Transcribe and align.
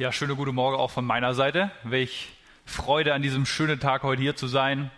Ja, 0.00 0.12
schöne 0.12 0.36
gute 0.36 0.52
Morgen 0.52 0.76
auch 0.76 0.92
von 0.92 1.04
meiner 1.04 1.34
Seite. 1.34 1.72
Welch 1.82 2.28
Freude 2.64 3.14
an 3.14 3.22
diesem 3.22 3.44
schönen 3.44 3.80
Tag 3.80 4.04
heute 4.04 4.22
hier 4.22 4.36
zu 4.36 4.46
sein. 4.46 4.92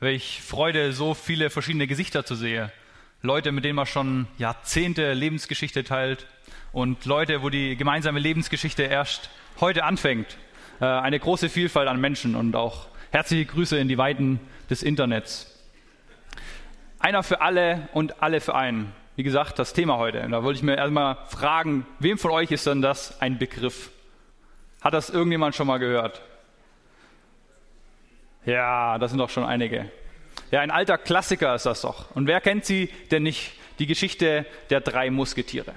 Welch 0.00 0.40
Freude, 0.40 0.94
so 0.94 1.12
viele 1.12 1.50
verschiedene 1.50 1.86
Gesichter 1.86 2.24
zu 2.24 2.34
sehen. 2.34 2.72
Leute, 3.20 3.52
mit 3.52 3.66
denen 3.66 3.76
man 3.76 3.84
schon 3.84 4.28
Jahrzehnte 4.38 5.12
Lebensgeschichte 5.12 5.84
teilt 5.84 6.26
und 6.72 7.04
Leute, 7.04 7.42
wo 7.42 7.50
die 7.50 7.76
gemeinsame 7.76 8.18
Lebensgeschichte 8.18 8.84
erst 8.84 9.28
heute 9.60 9.84
anfängt. 9.84 10.38
Äh, 10.80 10.86
eine 10.86 11.20
große 11.20 11.50
Vielfalt 11.50 11.86
an 11.86 12.00
Menschen 12.00 12.34
und 12.34 12.56
auch 12.56 12.86
herzliche 13.10 13.44
Grüße 13.44 13.76
in 13.76 13.88
die 13.88 13.98
Weiten 13.98 14.40
des 14.70 14.82
Internets. 14.82 15.54
Einer 16.98 17.22
für 17.22 17.42
alle 17.42 17.90
und 17.92 18.22
alle 18.22 18.40
für 18.40 18.54
einen. 18.54 18.94
Wie 19.16 19.22
gesagt, 19.22 19.58
das 19.58 19.74
Thema 19.74 19.98
heute. 19.98 20.22
Und 20.22 20.30
da 20.30 20.42
wollte 20.42 20.56
ich 20.56 20.62
mir 20.62 20.78
erstmal 20.78 21.18
fragen, 21.28 21.86
wem 21.98 22.16
von 22.16 22.30
euch 22.30 22.50
ist 22.52 22.66
denn 22.66 22.80
das 22.80 23.20
ein 23.20 23.36
Begriff? 23.36 23.90
Hat 24.86 24.94
das 24.94 25.10
irgendjemand 25.10 25.56
schon 25.56 25.66
mal 25.66 25.78
gehört? 25.78 26.22
Ja, 28.44 28.98
das 28.98 29.10
sind 29.10 29.18
doch 29.18 29.30
schon 29.30 29.42
einige. 29.42 29.90
Ja, 30.52 30.60
ein 30.60 30.70
alter 30.70 30.96
Klassiker 30.96 31.56
ist 31.56 31.66
das 31.66 31.80
doch. 31.80 32.14
Und 32.14 32.28
wer 32.28 32.40
kennt 32.40 32.64
sie 32.64 32.88
denn 33.10 33.24
nicht? 33.24 33.54
Die 33.80 33.88
Geschichte 33.88 34.46
der 34.70 34.80
drei 34.80 35.10
Musketiere. 35.10 35.72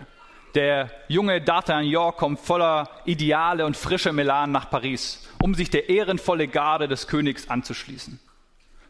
Der 0.53 0.91
junge 1.07 1.39
D'Artagnan 1.39 2.11
kommt 2.17 2.39
voller 2.39 2.87
Ideale 3.05 3.65
und 3.65 3.75
frischer 3.75 4.13
Melan 4.13 4.51
nach 4.51 4.69
Paris, 4.69 5.27
um 5.41 5.55
sich 5.55 5.71
der 5.71 5.89
ehrenvolle 5.89 6.47
Garde 6.47 6.87
des 6.87 7.07
Königs 7.07 7.49
anzuschließen. 7.49 8.19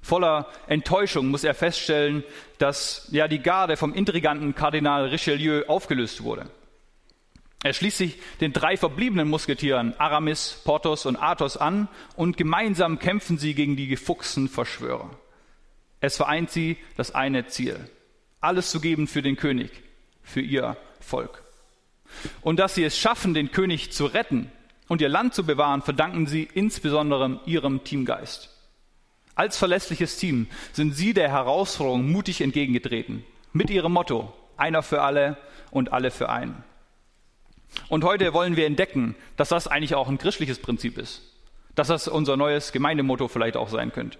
Voller 0.01 0.47
Enttäuschung 0.67 1.27
muss 1.27 1.45
er 1.45 1.53
feststellen, 1.53 2.25
dass 2.57 3.07
ja 3.11 3.29
die 3.29 3.41
Garde 3.41 3.77
vom 3.77 3.93
intriganten 3.93 4.53
Kardinal 4.53 5.05
Richelieu 5.05 5.63
aufgelöst 5.67 6.23
wurde. 6.23 6.49
Er 7.61 7.73
schließt 7.73 7.97
sich 7.97 8.17
den 8.39 8.53
drei 8.53 8.77
verbliebenen 8.77 9.27
Musketieren 9.27 9.93
Aramis, 9.99 10.61
Porthos 10.63 11.05
und 11.05 11.17
Athos 11.17 11.57
an 11.57 11.89
und 12.15 12.37
gemeinsam 12.37 12.99
kämpfen 12.99 13.37
sie 13.37 13.53
gegen 13.53 13.75
die 13.75 13.87
gefuchsten 13.87 14.47
Verschwörer. 14.47 15.09
Es 15.99 16.15
vereint 16.15 16.49
sie 16.49 16.77
das 16.95 17.13
eine 17.13 17.47
Ziel, 17.47 17.89
alles 18.39 18.71
zu 18.71 18.79
geben 18.79 19.07
für 19.07 19.21
den 19.21 19.35
König, 19.35 19.71
für 20.23 20.39
ihr 20.39 20.77
Volk. 21.01 21.43
Und 22.41 22.59
dass 22.59 22.75
sie 22.75 22.83
es 22.85 22.97
schaffen, 22.97 23.33
den 23.33 23.51
König 23.51 23.91
zu 23.91 24.05
retten 24.05 24.49
und 24.87 25.01
ihr 25.01 25.09
Land 25.09 25.33
zu 25.33 25.45
bewahren, 25.45 25.81
verdanken 25.81 26.27
sie 26.27 26.47
insbesondere 26.53 27.41
ihrem 27.45 27.83
Teamgeist. 27.83 28.55
Als 29.35 29.57
verlässliches 29.57 30.17
Team 30.17 30.47
sind 30.71 30.93
sie 30.93 31.13
der 31.13 31.29
Herausforderung 31.29 32.09
mutig 32.09 32.39
entgegengetreten, 32.39 33.25
mit 33.51 33.69
ihrem 33.69 33.93
Motto, 33.93 34.33
einer 34.55 34.81
für 34.81 35.01
alle 35.01 35.37
und 35.71 35.91
alle 35.91 36.11
für 36.11 36.29
einen. 36.29 36.63
Und 37.87 38.03
heute 38.03 38.33
wollen 38.33 38.55
wir 38.55 38.65
entdecken, 38.65 39.15
dass 39.37 39.49
das 39.49 39.67
eigentlich 39.67 39.95
auch 39.95 40.07
ein 40.07 40.17
christliches 40.17 40.59
Prinzip 40.59 40.97
ist. 40.97 41.21
Dass 41.75 41.87
das 41.87 42.07
unser 42.07 42.37
neues 42.37 42.71
Gemeindemotto 42.71 43.27
vielleicht 43.27 43.57
auch 43.57 43.69
sein 43.69 43.91
könnte. 43.91 44.17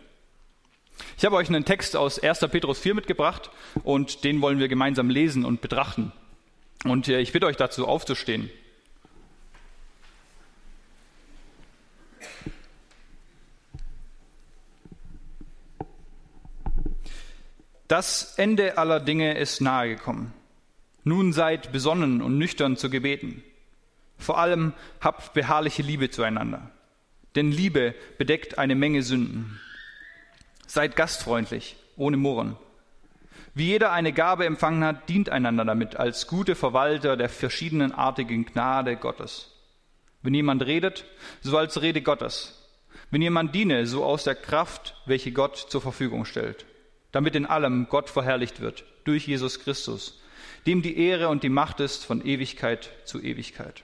Ich 1.18 1.26
habe 1.26 1.36
euch 1.36 1.50
einen 1.50 1.66
Text 1.66 1.96
aus 1.96 2.20
1. 2.20 2.40
Petrus 2.52 2.80
4 2.80 2.96
mitgebracht 2.96 3.52
und 3.84 4.24
den 4.24 4.42
wollen 4.42 4.60
wir 4.60 4.68
gemeinsam 4.68 5.10
lesen 5.10 5.46
und 5.46 5.62
betrachten. 5.62 6.12
Und 6.86 7.08
äh, 7.08 7.20
ich 7.20 7.32
bitte 7.32 7.46
euch 7.46 7.58
dazu 7.58 7.88
aufzustehen. 7.88 8.50
Das 17.88 18.36
Ende 18.38 18.78
aller 18.78 19.00
Dinge 19.00 19.38
ist 19.38 19.62
nahegekommen. 19.62 20.39
Nun 21.10 21.34
seid 21.34 21.72
besonnen 21.72 22.22
und 22.22 22.38
nüchtern 22.38 22.78
zu 22.78 22.92
gebeten. 22.92 23.44
Vor 24.20 24.38
allem 24.38 24.74
habt 25.02 25.34
beharrliche 25.34 25.82
Liebe 25.82 26.12
zueinander. 26.12 26.70
Denn 27.34 27.52
Liebe 27.52 27.96
bedeckt 28.20 28.60
eine 28.60 28.76
Menge 28.76 29.02
Sünden. 29.02 29.60
Seid 30.68 30.96
gastfreundlich, 30.96 31.78
ohne 31.98 32.18
Murren. 32.18 32.58
Wie 33.56 33.66
jeder 33.66 33.92
eine 33.92 34.14
Gabe 34.14 34.46
empfangen 34.46 34.84
hat, 34.84 35.10
dient 35.10 35.32
einander 35.32 35.66
damit 35.66 35.96
als 35.96 36.28
gute 36.28 36.54
Verwalter 36.54 37.18
der 37.18 37.30
verschiedenartigen 37.30 38.46
Gnade 38.46 38.96
Gottes. 38.96 39.52
Wenn 40.22 40.36
jemand 40.36 40.64
redet, 40.64 41.06
so 41.42 41.58
als 41.58 41.82
Rede 41.82 42.04
Gottes. 42.04 42.70
Wenn 43.10 43.24
jemand 43.24 43.56
diene, 43.56 43.88
so 43.88 44.06
aus 44.06 44.26
der 44.26 44.36
Kraft, 44.36 44.94
welche 45.08 45.32
Gott 45.32 45.58
zur 45.58 45.82
Verfügung 45.82 46.26
stellt, 46.26 46.68
damit 47.12 47.36
in 47.36 47.48
allem 47.48 47.88
Gott 47.90 48.12
verherrlicht 48.12 48.60
wird, 48.60 48.86
durch 49.06 49.26
Jesus 49.26 49.60
Christus, 49.60 50.20
dem 50.70 50.84
die 50.84 51.00
Ehre 51.00 51.30
und 51.30 51.42
die 51.42 51.50
Macht 51.50 51.80
ist 51.80 52.06
von 52.06 52.24
Ewigkeit 52.24 52.92
zu 53.04 53.20
Ewigkeit. 53.20 53.84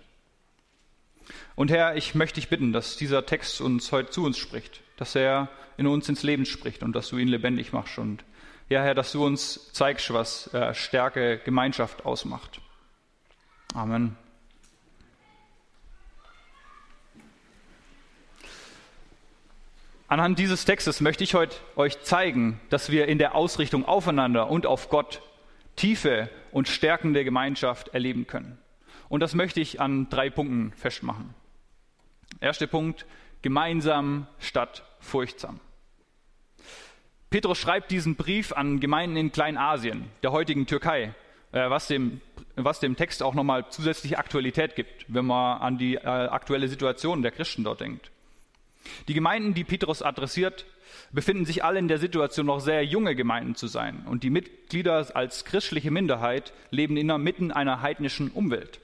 Und 1.56 1.72
Herr, 1.72 1.96
ich 1.96 2.14
möchte 2.14 2.36
dich 2.36 2.48
bitten, 2.48 2.74
dass 2.74 2.96
dieser 2.96 3.26
Text 3.26 3.60
uns 3.60 3.92
heute 3.92 4.12
zu 4.12 4.24
uns 4.24 4.38
spricht, 4.38 4.82
dass 4.96 5.16
er 5.16 5.50
in 5.78 5.88
uns 5.88 6.08
ins 6.10 6.22
Leben 6.22 6.46
spricht 6.46 6.84
und 6.84 6.96
dass 6.96 7.10
du 7.10 7.18
ihn 7.18 7.28
lebendig 7.28 7.74
machst. 7.74 7.98
Und 7.98 8.24
ja, 8.70 8.84
Herr, 8.84 8.94
dass 8.94 9.12
du 9.14 9.26
uns 9.26 9.74
zeigst, 9.74 10.14
was 10.14 10.54
äh, 10.54 10.76
Stärke, 10.76 11.40
Gemeinschaft 11.44 12.06
ausmacht. 12.06 12.62
Amen. 13.74 14.16
Anhand 20.08 20.38
dieses 20.38 20.66
Textes 20.66 21.02
möchte 21.02 21.24
ich 21.24 21.34
heute 21.34 21.56
euch 21.76 22.04
zeigen, 22.04 22.62
dass 22.70 22.92
wir 22.92 23.08
in 23.08 23.18
der 23.18 23.34
Ausrichtung 23.34 23.86
aufeinander 23.86 24.52
und 24.52 24.68
auf 24.68 24.90
Gott 24.90 25.24
tiefe 25.76 26.30
und 26.52 26.68
stärkende 26.68 27.24
Gemeinschaft 27.24 27.90
erleben 27.90 28.28
können. 28.28 28.58
Und 29.10 29.20
das 29.20 29.36
möchte 29.36 29.60
ich 29.60 29.82
an 29.82 30.10
drei 30.10 30.30
Punkten 30.30 30.74
festmachen. 30.74 31.34
Erster 32.40 32.68
Punkt, 32.68 33.06
gemeinsam 33.42 34.28
statt 34.40 34.84
furchtsam. 35.00 35.60
Petrus 37.30 37.58
schreibt 37.58 37.92
diesen 37.92 38.16
Brief 38.16 38.54
an 38.54 38.80
Gemeinden 38.80 39.18
in 39.18 39.32
Kleinasien, 39.32 40.06
der 40.24 40.32
heutigen 40.32 40.66
Türkei, 40.68 41.14
äh, 41.52 41.70
was 41.70 41.88
dem, 41.88 42.22
was 42.56 42.80
dem 42.80 42.96
Text 42.96 43.22
auch 43.22 43.34
nochmal 43.34 43.70
zusätzliche 43.70 44.18
Aktualität 44.18 44.76
gibt, 44.76 45.06
wenn 45.08 45.26
man 45.26 45.62
an 45.62 45.78
die 45.78 45.96
äh, 45.96 46.00
aktuelle 46.06 46.68
Situation 46.68 47.22
der 47.22 47.32
Christen 47.32 47.64
dort 47.64 47.82
denkt. 47.82 48.12
Die 49.08 49.14
Gemeinden, 49.14 49.54
die 49.54 49.64
Petrus 49.64 50.02
adressiert, 50.02 50.66
befinden 51.12 51.46
sich 51.46 51.64
alle 51.64 51.80
in 51.80 51.88
der 51.88 51.98
Situation, 51.98 52.46
noch 52.46 52.60
sehr 52.60 52.84
junge 52.84 53.16
Gemeinden 53.16 53.56
zu 53.56 53.68
sein. 53.68 54.06
Und 54.06 54.24
die 54.24 54.30
Mitglieder 54.30 55.16
als 55.16 55.46
christliche 55.46 55.92
Minderheit 55.92 56.54
leben 56.70 56.98
inmitten 56.98 57.52
einer 57.52 57.82
heidnischen 57.82 58.32
Umwelt. 58.32 58.80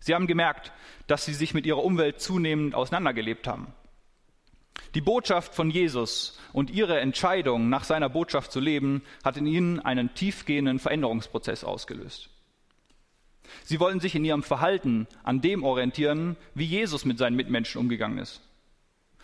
Sie 0.00 0.14
haben 0.14 0.26
gemerkt, 0.26 0.72
dass 1.06 1.24
sie 1.24 1.34
sich 1.34 1.54
mit 1.54 1.64
ihrer 1.64 1.84
Umwelt 1.84 2.20
zunehmend 2.20 2.74
auseinandergelebt 2.74 3.46
haben. 3.46 3.72
Die 4.94 5.00
Botschaft 5.00 5.54
von 5.54 5.70
Jesus 5.70 6.38
und 6.52 6.70
ihre 6.70 7.00
Entscheidung, 7.00 7.68
nach 7.68 7.84
seiner 7.84 8.08
Botschaft 8.08 8.52
zu 8.52 8.60
leben, 8.60 9.02
hat 9.24 9.36
in 9.36 9.46
ihnen 9.46 9.80
einen 9.80 10.14
tiefgehenden 10.14 10.78
Veränderungsprozess 10.78 11.64
ausgelöst. 11.64 12.28
Sie 13.64 13.80
wollen 13.80 14.00
sich 14.00 14.14
in 14.14 14.24
ihrem 14.24 14.42
Verhalten 14.42 15.06
an 15.22 15.40
dem 15.40 15.62
orientieren, 15.62 16.36
wie 16.54 16.64
Jesus 16.64 17.04
mit 17.04 17.18
seinen 17.18 17.36
Mitmenschen 17.36 17.80
umgegangen 17.80 18.18
ist. 18.18 18.40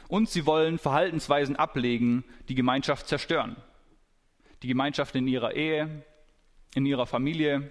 Und 0.09 0.31
sie 0.31 0.47
wollen 0.47 0.79
Verhaltensweisen 0.79 1.57
ablegen, 1.57 2.25
die 2.49 2.55
Gemeinschaft 2.55 3.07
zerstören. 3.07 3.57
Die 4.63 4.69
Gemeinschaft 4.69 5.15
in 5.15 5.29
ihrer 5.29 5.55
Ehe, 5.55 6.03
in 6.75 6.87
ihrer 6.87 7.07
Familie, 7.07 7.71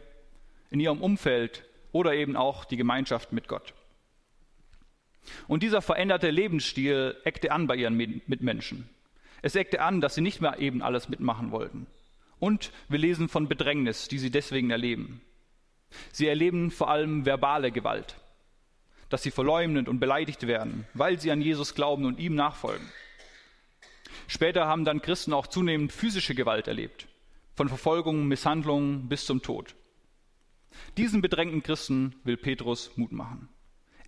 in 0.70 0.80
ihrem 0.80 1.02
Umfeld 1.02 1.66
oder 1.92 2.14
eben 2.14 2.36
auch 2.36 2.64
die 2.64 2.78
Gemeinschaft 2.78 3.34
mit 3.34 3.48
Gott. 3.48 3.74
Und 5.48 5.64
dieser 5.64 5.82
veränderte 5.82 6.30
Lebensstil 6.30 7.18
eckte 7.24 7.52
an 7.52 7.68
bei 7.68 7.76
ihren 7.76 7.98
Mitmenschen. 7.98 8.88
Es 9.42 9.56
eckte 9.56 9.82
an, 9.82 10.00
dass 10.00 10.16
sie 10.16 10.22
nicht 10.22 10.40
mehr 10.40 10.60
eben 10.60 10.82
alles 10.82 11.10
mitmachen 11.10 11.52
wollten. 11.52 11.88
Und 12.40 12.72
wir 12.88 13.00
lesen 13.00 13.30
von 13.30 13.48
Bedrängnis, 13.48 14.08
die 14.08 14.20
sie 14.20 14.32
deswegen 14.32 14.70
erleben. 14.70 15.22
Sie 16.12 16.28
erleben 16.28 16.70
vor 16.70 16.90
allem 16.90 17.26
verbale 17.26 17.72
Gewalt 17.72 18.16
dass 19.10 19.24
sie 19.24 19.32
verleumdet 19.32 19.88
und 19.88 20.00
beleidigt 20.00 20.48
werden, 20.48 20.86
weil 20.94 21.20
sie 21.20 21.32
an 21.32 21.42
Jesus 21.42 21.76
glauben 21.76 22.06
und 22.06 22.20
ihm 22.20 22.36
nachfolgen. 22.36 22.88
Später 24.28 24.68
haben 24.68 24.86
dann 24.86 25.02
Christen 25.02 25.34
auch 25.34 25.48
zunehmend 25.48 25.92
physische 25.92 26.36
Gewalt 26.36 26.68
erlebt, 26.68 27.08
von 27.56 27.70
Verfolgung, 27.70 28.28
Misshandlungen 28.28 29.08
bis 29.08 29.26
zum 29.26 29.42
Tod. 29.42 29.76
Diesen 30.98 31.22
bedrängten 31.22 31.64
Christen 31.64 32.16
will 32.24 32.38
Petrus 32.38 32.92
Mut 32.98 33.12
machen. 33.12 33.50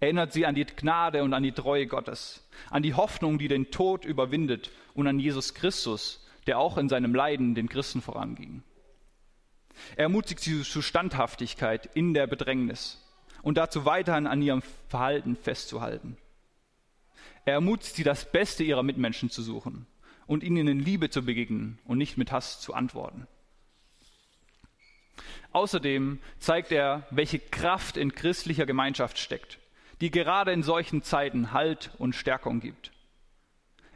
Erinnert 0.01 0.34
sie 0.34 0.46
an 0.46 0.56
die 0.56 0.66
Gnade 0.66 1.24
und 1.24 1.34
an 1.34 1.44
die 1.44 1.52
Treue 1.52 1.88
Gottes, 1.88 2.48
an 2.69 2.84
die 2.84 2.94
Hoffnung, 2.94 3.38
die 3.38 3.48
den 3.48 3.72
Tod 3.72 4.06
überwindet 4.06 4.72
und 4.94 5.07
an 5.07 5.19
Jesus 5.19 5.54
Christus, 5.54 6.25
der 6.48 6.57
auch 6.57 6.78
in 6.78 6.90
seinem 6.90 7.13
Leiden 7.13 7.54
den 7.54 7.69
Christen 7.69 8.02
voranging. 8.02 8.63
Er 9.95 10.04
ermutigt 10.04 10.42
sie 10.42 10.62
zu 10.63 10.81
Standhaftigkeit 10.81 11.90
in 11.95 12.13
der 12.13 12.28
Bedrängnis 12.28 13.06
und 13.41 13.57
dazu 13.57 13.86
weiterhin 13.86 14.27
an 14.27 14.41
ihrem 14.41 14.62
Verhalten 14.88 15.36
festzuhalten. 15.36 16.18
Er 17.45 17.53
ermutigt 17.53 17.95
sie, 17.95 18.03
das 18.03 18.31
Beste 18.31 18.63
ihrer 18.63 18.83
Mitmenschen 18.83 19.30
zu 19.30 19.41
suchen 19.41 19.88
und 20.27 20.44
ihnen 20.44 20.68
in 20.68 20.80
Liebe 20.80 21.09
zu 21.09 21.24
begegnen 21.24 21.80
und 21.86 21.97
nicht 21.97 22.18
mit 22.18 22.31
Hass 22.31 22.62
zu 22.62 22.74
antworten. 22.74 23.27
Außerdem 25.51 26.19
zeigt 26.38 26.71
er, 26.71 27.07
welche 27.09 27.39
Kraft 27.39 27.97
in 27.97 28.13
christlicher 28.13 28.65
Gemeinschaft 28.65 29.18
steckt. 29.18 29.59
die 30.01 30.12
gerade 30.12 30.51
in 30.51 30.63
solchen 30.63 31.03
Zeiten 31.03 31.51
Halt 31.51 31.92
und 31.97 32.15
Stärkung 32.15 32.59
gibt. 32.59 32.92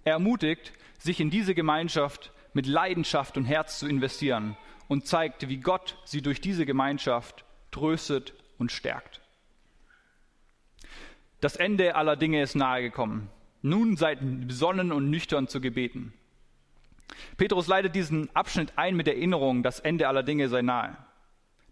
Er 0.03 0.13
ermutigt, 0.13 0.73
sich 0.97 1.19
in 1.19 1.29
diese 1.29 1.55
Gemeinschaft 1.55 2.31
mit 2.53 2.67
Leidenschaft 2.67 3.37
und 3.37 3.45
Herz 3.45 3.79
zu 3.79 3.87
investieren 3.87 4.57
und 4.87 5.07
zeigt, 5.07 5.47
wie 5.47 5.57
Gott 5.57 5.97
sie 6.05 6.21
durch 6.21 6.41
diese 6.41 6.65
Gemeinschaft 6.65 7.45
tröstet 7.71 8.33
und 8.57 8.71
stärkt. 8.71 9.21
Das 11.43 11.57
Ende 11.57 11.97
aller 11.97 12.15
Dinge 12.15 12.41
ist 12.41 12.55
nahegekommen. 12.55 13.27
Nun 13.61 13.97
seid 13.97 14.19
besonnen 14.47 14.93
und 14.93 15.09
nüchtern 15.09 15.49
zu 15.49 15.59
gebeten. 15.59 16.13
Petrus 17.35 17.67
leitet 17.67 17.95
diesen 17.95 18.33
Abschnitt 18.33 18.71
ein 18.77 18.95
mit 18.95 19.07
der 19.07 19.17
Erinnerung, 19.17 19.61
das 19.61 19.81
Ende 19.81 20.07
aller 20.07 20.23
Dinge 20.23 20.47
sei 20.47 20.61
nahe. 20.61 20.95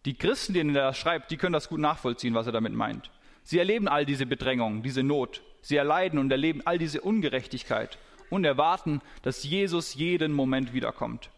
Die 0.04 0.16
Christen, 0.16 0.52
denen 0.52 0.76
er 0.76 0.88
das 0.88 0.98
schreibt, 0.98 1.32
die 1.32 1.38
können 1.38 1.54
das 1.54 1.70
gut 1.70 1.80
nachvollziehen, 1.80 2.34
was 2.34 2.48
er 2.48 2.52
damit 2.52 2.74
meint. 2.74 3.12
Sie 3.44 3.60
erleben 3.60 3.88
all 3.88 4.06
diese 4.06 4.26
Bedrängung, 4.26 4.84
diese 4.84 5.04
Not. 5.04 5.42
Sie 5.62 5.78
erleiden 5.78 6.20
und 6.20 6.30
erleben 6.34 6.62
all 6.66 6.78
diese 6.78 7.00
Ungerechtigkeit 7.00 7.98
und 8.30 8.44
erwarten, 8.44 9.00
dass 9.22 9.46
Jesus 9.46 9.94
jeden 9.94 10.34
Moment 10.34 10.74
wiederkommt 10.74 11.30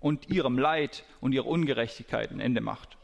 und 0.00 0.28
ihrem 0.28 0.58
Leid 0.58 1.04
und 1.20 1.30
ihrer 1.30 1.46
Ungerechtigkeit 1.46 2.32
ein 2.32 2.40
Ende 2.40 2.60
macht. 2.60 2.97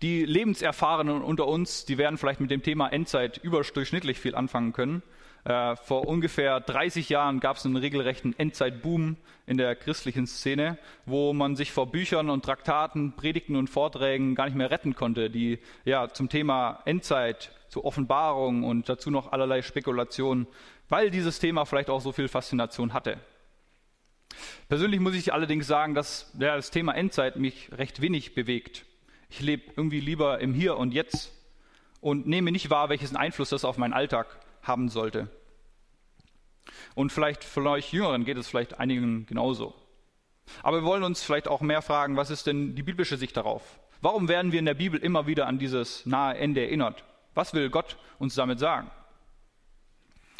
Die 0.00 0.24
Lebenserfahrenen 0.24 1.22
unter 1.22 1.48
uns, 1.48 1.84
die 1.84 1.98
werden 1.98 2.18
vielleicht 2.18 2.40
mit 2.40 2.52
dem 2.52 2.62
Thema 2.62 2.88
Endzeit 2.88 3.38
überdurchschnittlich 3.38 4.20
viel 4.20 4.36
anfangen 4.36 4.72
können. 4.72 5.02
Äh, 5.44 5.74
vor 5.76 6.06
ungefähr 6.06 6.60
30 6.60 7.08
Jahren 7.08 7.40
gab 7.40 7.56
es 7.56 7.66
einen 7.66 7.76
regelrechten 7.76 8.38
Endzeitboom 8.38 9.16
in 9.46 9.56
der 9.56 9.74
christlichen 9.74 10.26
Szene, 10.26 10.78
wo 11.04 11.32
man 11.32 11.56
sich 11.56 11.72
vor 11.72 11.90
Büchern 11.90 12.30
und 12.30 12.44
Traktaten, 12.44 13.16
Predigten 13.16 13.56
und 13.56 13.70
Vorträgen 13.70 14.36
gar 14.36 14.44
nicht 14.44 14.56
mehr 14.56 14.70
retten 14.70 14.94
konnte, 14.94 15.30
die 15.30 15.58
ja 15.84 16.08
zum 16.08 16.28
Thema 16.28 16.80
Endzeit, 16.84 17.50
zur 17.68 17.84
Offenbarung 17.84 18.64
und 18.64 18.88
dazu 18.88 19.10
noch 19.10 19.32
allerlei 19.32 19.62
Spekulationen, 19.62 20.46
weil 20.88 21.10
dieses 21.10 21.38
Thema 21.38 21.64
vielleicht 21.64 21.90
auch 21.90 22.00
so 22.00 22.12
viel 22.12 22.28
Faszination 22.28 22.92
hatte. 22.92 23.18
Persönlich 24.68 25.00
muss 25.00 25.14
ich 25.14 25.32
allerdings 25.32 25.66
sagen, 25.66 25.94
dass 25.94 26.32
ja, 26.38 26.56
das 26.56 26.70
Thema 26.70 26.92
Endzeit 26.92 27.36
mich 27.36 27.70
recht 27.72 28.00
wenig 28.00 28.34
bewegt. 28.34 28.84
Ich 29.28 29.40
lebe 29.40 29.72
irgendwie 29.76 30.00
lieber 30.00 30.40
im 30.40 30.54
Hier 30.54 30.76
und 30.76 30.92
Jetzt 30.92 31.32
und 32.00 32.26
nehme 32.26 32.52
nicht 32.52 32.70
wahr, 32.70 32.88
welchen 32.88 33.16
Einfluss 33.16 33.50
das 33.50 33.64
auf 33.64 33.76
meinen 33.76 33.92
Alltag 33.92 34.26
haben 34.62 34.88
sollte. 34.88 35.28
Und 36.94 37.12
vielleicht 37.12 37.44
für 37.44 37.62
euch 37.68 37.92
Jüngeren 37.92 38.24
geht 38.24 38.36
es 38.36 38.48
vielleicht 38.48 38.78
einigen 38.78 39.26
genauso. 39.26 39.74
Aber 40.62 40.78
wir 40.78 40.84
wollen 40.84 41.02
uns 41.02 41.22
vielleicht 41.22 41.48
auch 41.48 41.60
mehr 41.60 41.82
fragen, 41.82 42.16
was 42.16 42.30
ist 42.30 42.46
denn 42.46 42.74
die 42.74 42.82
biblische 42.82 43.16
Sicht 43.16 43.36
darauf? 43.36 43.78
Warum 44.00 44.28
werden 44.28 44.52
wir 44.52 44.58
in 44.58 44.64
der 44.64 44.74
Bibel 44.74 45.00
immer 45.00 45.26
wieder 45.26 45.46
an 45.46 45.58
dieses 45.58 46.06
nahe 46.06 46.36
Ende 46.36 46.62
erinnert? 46.62 47.04
Was 47.34 47.52
will 47.52 47.68
Gott 47.68 47.96
uns 48.18 48.34
damit 48.34 48.58
sagen? 48.58 48.90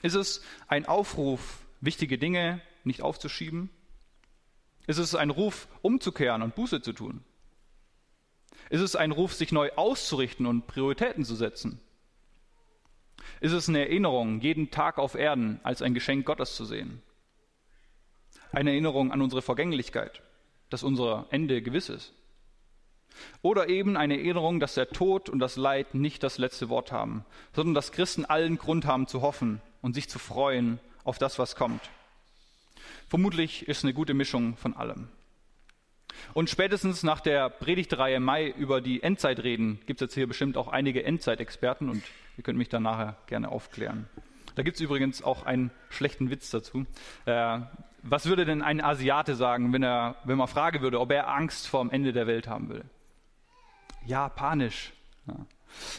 Ist 0.02 0.14
es 0.14 0.42
ein 0.68 0.86
Aufruf, 0.86 1.66
wichtige 1.80 2.18
Dinge 2.18 2.60
nicht 2.84 3.02
aufzuschieben? 3.02 3.70
Ist 4.86 4.98
es 4.98 5.14
ein 5.14 5.30
Ruf, 5.30 5.68
umzukehren 5.82 6.42
und 6.42 6.54
Buße 6.54 6.80
zu 6.80 6.92
tun? 6.92 7.24
Ist 8.70 8.80
es 8.80 8.96
ein 8.96 9.12
Ruf, 9.12 9.34
sich 9.34 9.52
neu 9.52 9.70
auszurichten 9.76 10.46
und 10.46 10.66
Prioritäten 10.66 11.24
zu 11.24 11.34
setzen? 11.34 11.80
Ist 13.40 13.52
es 13.52 13.68
eine 13.68 13.80
Erinnerung, 13.80 14.40
jeden 14.40 14.70
Tag 14.70 14.98
auf 14.98 15.14
Erden 15.14 15.60
als 15.62 15.82
ein 15.82 15.94
Geschenk 15.94 16.26
Gottes 16.26 16.56
zu 16.56 16.64
sehen? 16.64 17.02
Eine 18.52 18.70
Erinnerung 18.70 19.12
an 19.12 19.22
unsere 19.22 19.42
Vergänglichkeit, 19.42 20.22
dass 20.70 20.82
unser 20.82 21.26
Ende 21.30 21.62
gewiss 21.62 21.88
ist? 21.88 22.12
Oder 23.42 23.68
eben 23.68 23.96
eine 23.96 24.16
Erinnerung, 24.18 24.60
dass 24.60 24.74
der 24.74 24.90
Tod 24.90 25.28
und 25.28 25.38
das 25.38 25.56
Leid 25.56 25.94
nicht 25.94 26.22
das 26.22 26.38
letzte 26.38 26.68
Wort 26.68 26.92
haben, 26.92 27.24
sondern 27.54 27.74
dass 27.74 27.92
Christen 27.92 28.24
allen 28.24 28.58
Grund 28.58 28.84
haben 28.84 29.06
zu 29.06 29.22
hoffen 29.22 29.60
und 29.82 29.94
sich 29.94 30.08
zu 30.08 30.18
freuen 30.18 30.78
auf 31.04 31.18
das, 31.18 31.38
was 31.38 31.56
kommt. 31.56 31.80
Vermutlich 33.08 33.66
ist 33.66 33.84
eine 33.84 33.94
gute 33.94 34.14
Mischung 34.14 34.56
von 34.56 34.74
allem. 34.74 35.08
Und 36.34 36.50
spätestens 36.50 37.02
nach 37.02 37.20
der 37.20 37.50
Predigtreihe 37.50 38.20
Mai 38.20 38.48
über 38.48 38.80
die 38.80 39.02
Endzeit 39.02 39.40
reden, 39.40 39.80
gibt 39.86 40.00
es 40.00 40.06
jetzt 40.06 40.14
hier 40.14 40.26
bestimmt 40.26 40.56
auch 40.56 40.68
einige 40.68 41.04
Endzeitexperten 41.04 41.88
und 41.88 42.02
ihr 42.36 42.44
könnt 42.44 42.58
mich 42.58 42.68
da 42.68 42.80
nachher 42.80 43.16
gerne 43.26 43.50
aufklären. 43.50 44.08
Da 44.54 44.62
gibt 44.62 44.76
es 44.76 44.80
übrigens 44.80 45.22
auch 45.22 45.46
einen 45.46 45.70
schlechten 45.88 46.30
Witz 46.30 46.50
dazu. 46.50 46.84
Äh, 47.26 47.60
was 48.02 48.26
würde 48.26 48.44
denn 48.44 48.62
ein 48.62 48.80
Asiate 48.80 49.34
sagen, 49.34 49.72
wenn, 49.72 49.82
er, 49.82 50.16
wenn 50.24 50.38
man 50.38 50.48
fragen 50.48 50.80
würde, 50.80 51.00
ob 51.00 51.12
er 51.12 51.28
Angst 51.28 51.68
vor 51.68 51.82
dem 51.82 51.90
Ende 51.90 52.12
der 52.12 52.26
Welt 52.26 52.48
haben 52.48 52.68
will? 52.68 52.84
Ja, 54.06 54.28
panisch. 54.28 54.92
Ja. 55.26 55.36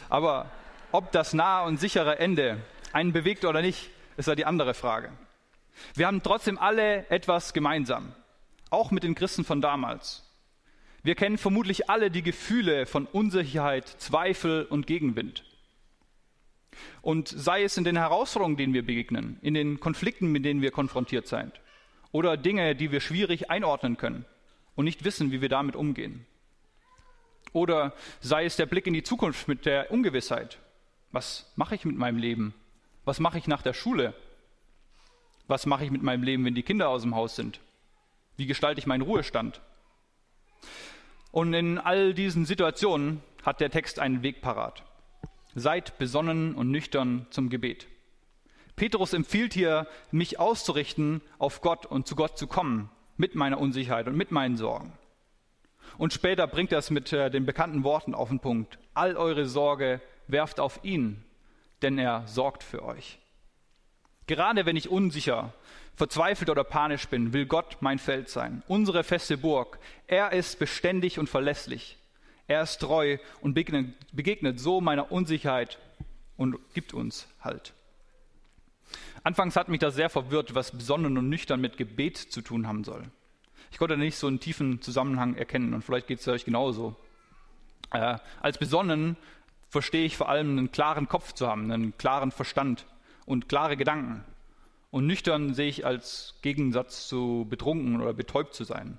Aber 0.08 0.50
ob 0.92 1.12
das 1.12 1.32
nahe 1.32 1.66
und 1.66 1.78
sichere 1.78 2.18
Ende 2.18 2.58
einen 2.92 3.12
bewegt 3.12 3.44
oder 3.44 3.62
nicht, 3.62 3.90
ist 4.16 4.28
ja 4.28 4.34
die 4.34 4.44
andere 4.44 4.74
Frage. 4.74 5.10
Wir 5.94 6.06
haben 6.06 6.22
trotzdem 6.22 6.58
alle 6.58 7.08
etwas 7.10 7.52
gemeinsam 7.52 8.14
auch 8.70 8.90
mit 8.90 9.02
den 9.02 9.14
Christen 9.14 9.44
von 9.44 9.60
damals. 9.60 10.26
Wir 11.02 11.14
kennen 11.14 11.38
vermutlich 11.38 11.88
alle 11.88 12.10
die 12.10 12.22
Gefühle 12.22 12.86
von 12.86 13.06
Unsicherheit, 13.06 13.88
Zweifel 13.88 14.64
und 14.64 14.86
Gegenwind. 14.86 15.44
Und 17.02 17.28
sei 17.28 17.62
es 17.62 17.76
in 17.76 17.84
den 17.84 17.96
Herausforderungen, 17.96 18.56
denen 18.56 18.74
wir 18.74 18.84
begegnen, 18.84 19.38
in 19.42 19.54
den 19.54 19.80
Konflikten, 19.80 20.30
mit 20.30 20.44
denen 20.44 20.62
wir 20.62 20.70
konfrontiert 20.70 21.26
sind, 21.26 21.60
oder 22.12 22.36
Dinge, 22.36 22.74
die 22.74 22.92
wir 22.92 23.00
schwierig 23.00 23.50
einordnen 23.50 23.96
können 23.96 24.24
und 24.74 24.84
nicht 24.84 25.04
wissen, 25.04 25.32
wie 25.32 25.40
wir 25.40 25.48
damit 25.48 25.76
umgehen. 25.76 26.26
Oder 27.52 27.94
sei 28.20 28.44
es 28.44 28.56
der 28.56 28.66
Blick 28.66 28.86
in 28.86 28.94
die 28.94 29.02
Zukunft 29.02 29.48
mit 29.48 29.66
der 29.66 29.90
Ungewissheit. 29.90 30.58
Was 31.10 31.50
mache 31.56 31.74
ich 31.74 31.84
mit 31.84 31.96
meinem 31.96 32.18
Leben? 32.18 32.54
Was 33.04 33.18
mache 33.18 33.38
ich 33.38 33.48
nach 33.48 33.62
der 33.62 33.72
Schule? 33.72 34.14
Was 35.48 35.66
mache 35.66 35.84
ich 35.84 35.90
mit 35.90 36.02
meinem 36.02 36.22
Leben, 36.22 36.44
wenn 36.44 36.54
die 36.54 36.62
Kinder 36.62 36.88
aus 36.88 37.02
dem 37.02 37.16
Haus 37.16 37.34
sind? 37.34 37.60
Wie 38.40 38.46
gestalte 38.46 38.78
ich 38.78 38.86
meinen 38.86 39.02
Ruhestand? 39.02 39.60
Und 41.30 41.52
in 41.52 41.76
all 41.76 42.14
diesen 42.14 42.46
Situationen 42.46 43.22
hat 43.42 43.60
der 43.60 43.68
Text 43.68 43.98
einen 43.98 44.22
Weg 44.22 44.40
parat. 44.40 44.82
Seid 45.54 45.98
besonnen 45.98 46.54
und 46.54 46.70
nüchtern 46.70 47.26
zum 47.28 47.50
Gebet. 47.50 47.86
Petrus 48.76 49.12
empfiehlt 49.12 49.52
hier, 49.52 49.86
mich 50.10 50.38
auszurichten 50.38 51.20
auf 51.38 51.60
Gott 51.60 51.84
und 51.84 52.06
zu 52.06 52.16
Gott 52.16 52.38
zu 52.38 52.46
kommen, 52.46 52.88
mit 53.18 53.34
meiner 53.34 53.60
Unsicherheit 53.60 54.08
und 54.08 54.16
mit 54.16 54.30
meinen 54.30 54.56
Sorgen. 54.56 54.94
Und 55.98 56.14
später 56.14 56.46
bringt 56.46 56.72
er 56.72 56.78
es 56.78 56.88
mit 56.88 57.12
äh, 57.12 57.30
den 57.30 57.44
bekannten 57.44 57.84
Worten 57.84 58.14
auf 58.14 58.30
den 58.30 58.40
Punkt. 58.40 58.78
All 58.94 59.18
eure 59.18 59.44
Sorge 59.44 60.00
werft 60.28 60.60
auf 60.60 60.82
ihn, 60.82 61.26
denn 61.82 61.98
er 61.98 62.26
sorgt 62.26 62.62
für 62.62 62.82
euch. 62.82 63.18
Gerade 64.30 64.64
wenn 64.64 64.76
ich 64.76 64.88
unsicher, 64.88 65.52
verzweifelt 65.96 66.50
oder 66.50 66.62
panisch 66.62 67.08
bin, 67.08 67.32
will 67.32 67.46
Gott 67.46 67.78
mein 67.80 67.98
Feld 67.98 68.28
sein, 68.28 68.62
unsere 68.68 69.02
feste 69.02 69.36
Burg. 69.36 69.80
Er 70.06 70.30
ist 70.30 70.60
beständig 70.60 71.18
und 71.18 71.28
verlässlich. 71.28 71.98
Er 72.46 72.62
ist 72.62 72.78
treu 72.78 73.18
und 73.40 73.54
begegnet, 73.54 73.92
begegnet 74.12 74.60
so 74.60 74.80
meiner 74.80 75.10
Unsicherheit 75.10 75.80
und 76.36 76.58
gibt 76.74 76.94
uns 76.94 77.26
Halt. 77.40 77.72
Anfangs 79.24 79.56
hat 79.56 79.68
mich 79.68 79.80
das 79.80 79.96
sehr 79.96 80.10
verwirrt, 80.10 80.54
was 80.54 80.70
besonnen 80.70 81.18
und 81.18 81.28
nüchtern 81.28 81.60
mit 81.60 81.76
Gebet 81.76 82.16
zu 82.16 82.40
tun 82.40 82.68
haben 82.68 82.84
soll. 82.84 83.02
Ich 83.72 83.78
konnte 83.78 83.96
nicht 83.96 84.16
so 84.16 84.28
einen 84.28 84.38
tiefen 84.38 84.80
Zusammenhang 84.80 85.34
erkennen 85.34 85.74
und 85.74 85.82
vielleicht 85.82 86.06
geht 86.06 86.20
es 86.20 86.28
euch 86.28 86.44
genauso. 86.44 86.94
Äh, 87.90 88.18
als 88.40 88.58
besonnen 88.58 89.16
verstehe 89.70 90.04
ich 90.04 90.16
vor 90.16 90.28
allem 90.28 90.56
einen 90.56 90.70
klaren 90.70 91.08
Kopf 91.08 91.32
zu 91.32 91.48
haben, 91.48 91.72
einen 91.72 91.98
klaren 91.98 92.30
Verstand 92.30 92.86
und 93.30 93.48
klare 93.48 93.76
Gedanken. 93.76 94.24
Und 94.90 95.06
nüchtern 95.06 95.54
sehe 95.54 95.68
ich 95.68 95.86
als 95.86 96.34
Gegensatz 96.42 97.06
zu 97.06 97.46
betrunken 97.48 98.00
oder 98.00 98.12
betäubt 98.12 98.54
zu 98.54 98.64
sein. 98.64 98.98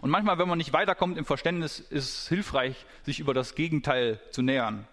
Und 0.00 0.10
manchmal, 0.10 0.38
wenn 0.38 0.48
man 0.48 0.58
nicht 0.58 0.72
weiterkommt 0.72 1.16
im 1.16 1.24
Verständnis, 1.24 1.78
ist 1.78 2.08
es 2.08 2.28
hilfreich, 2.28 2.84
sich 3.04 3.20
über 3.20 3.32
das 3.32 3.54
Gegenteil 3.54 4.20
zu 4.32 4.42
nähern. 4.42 4.86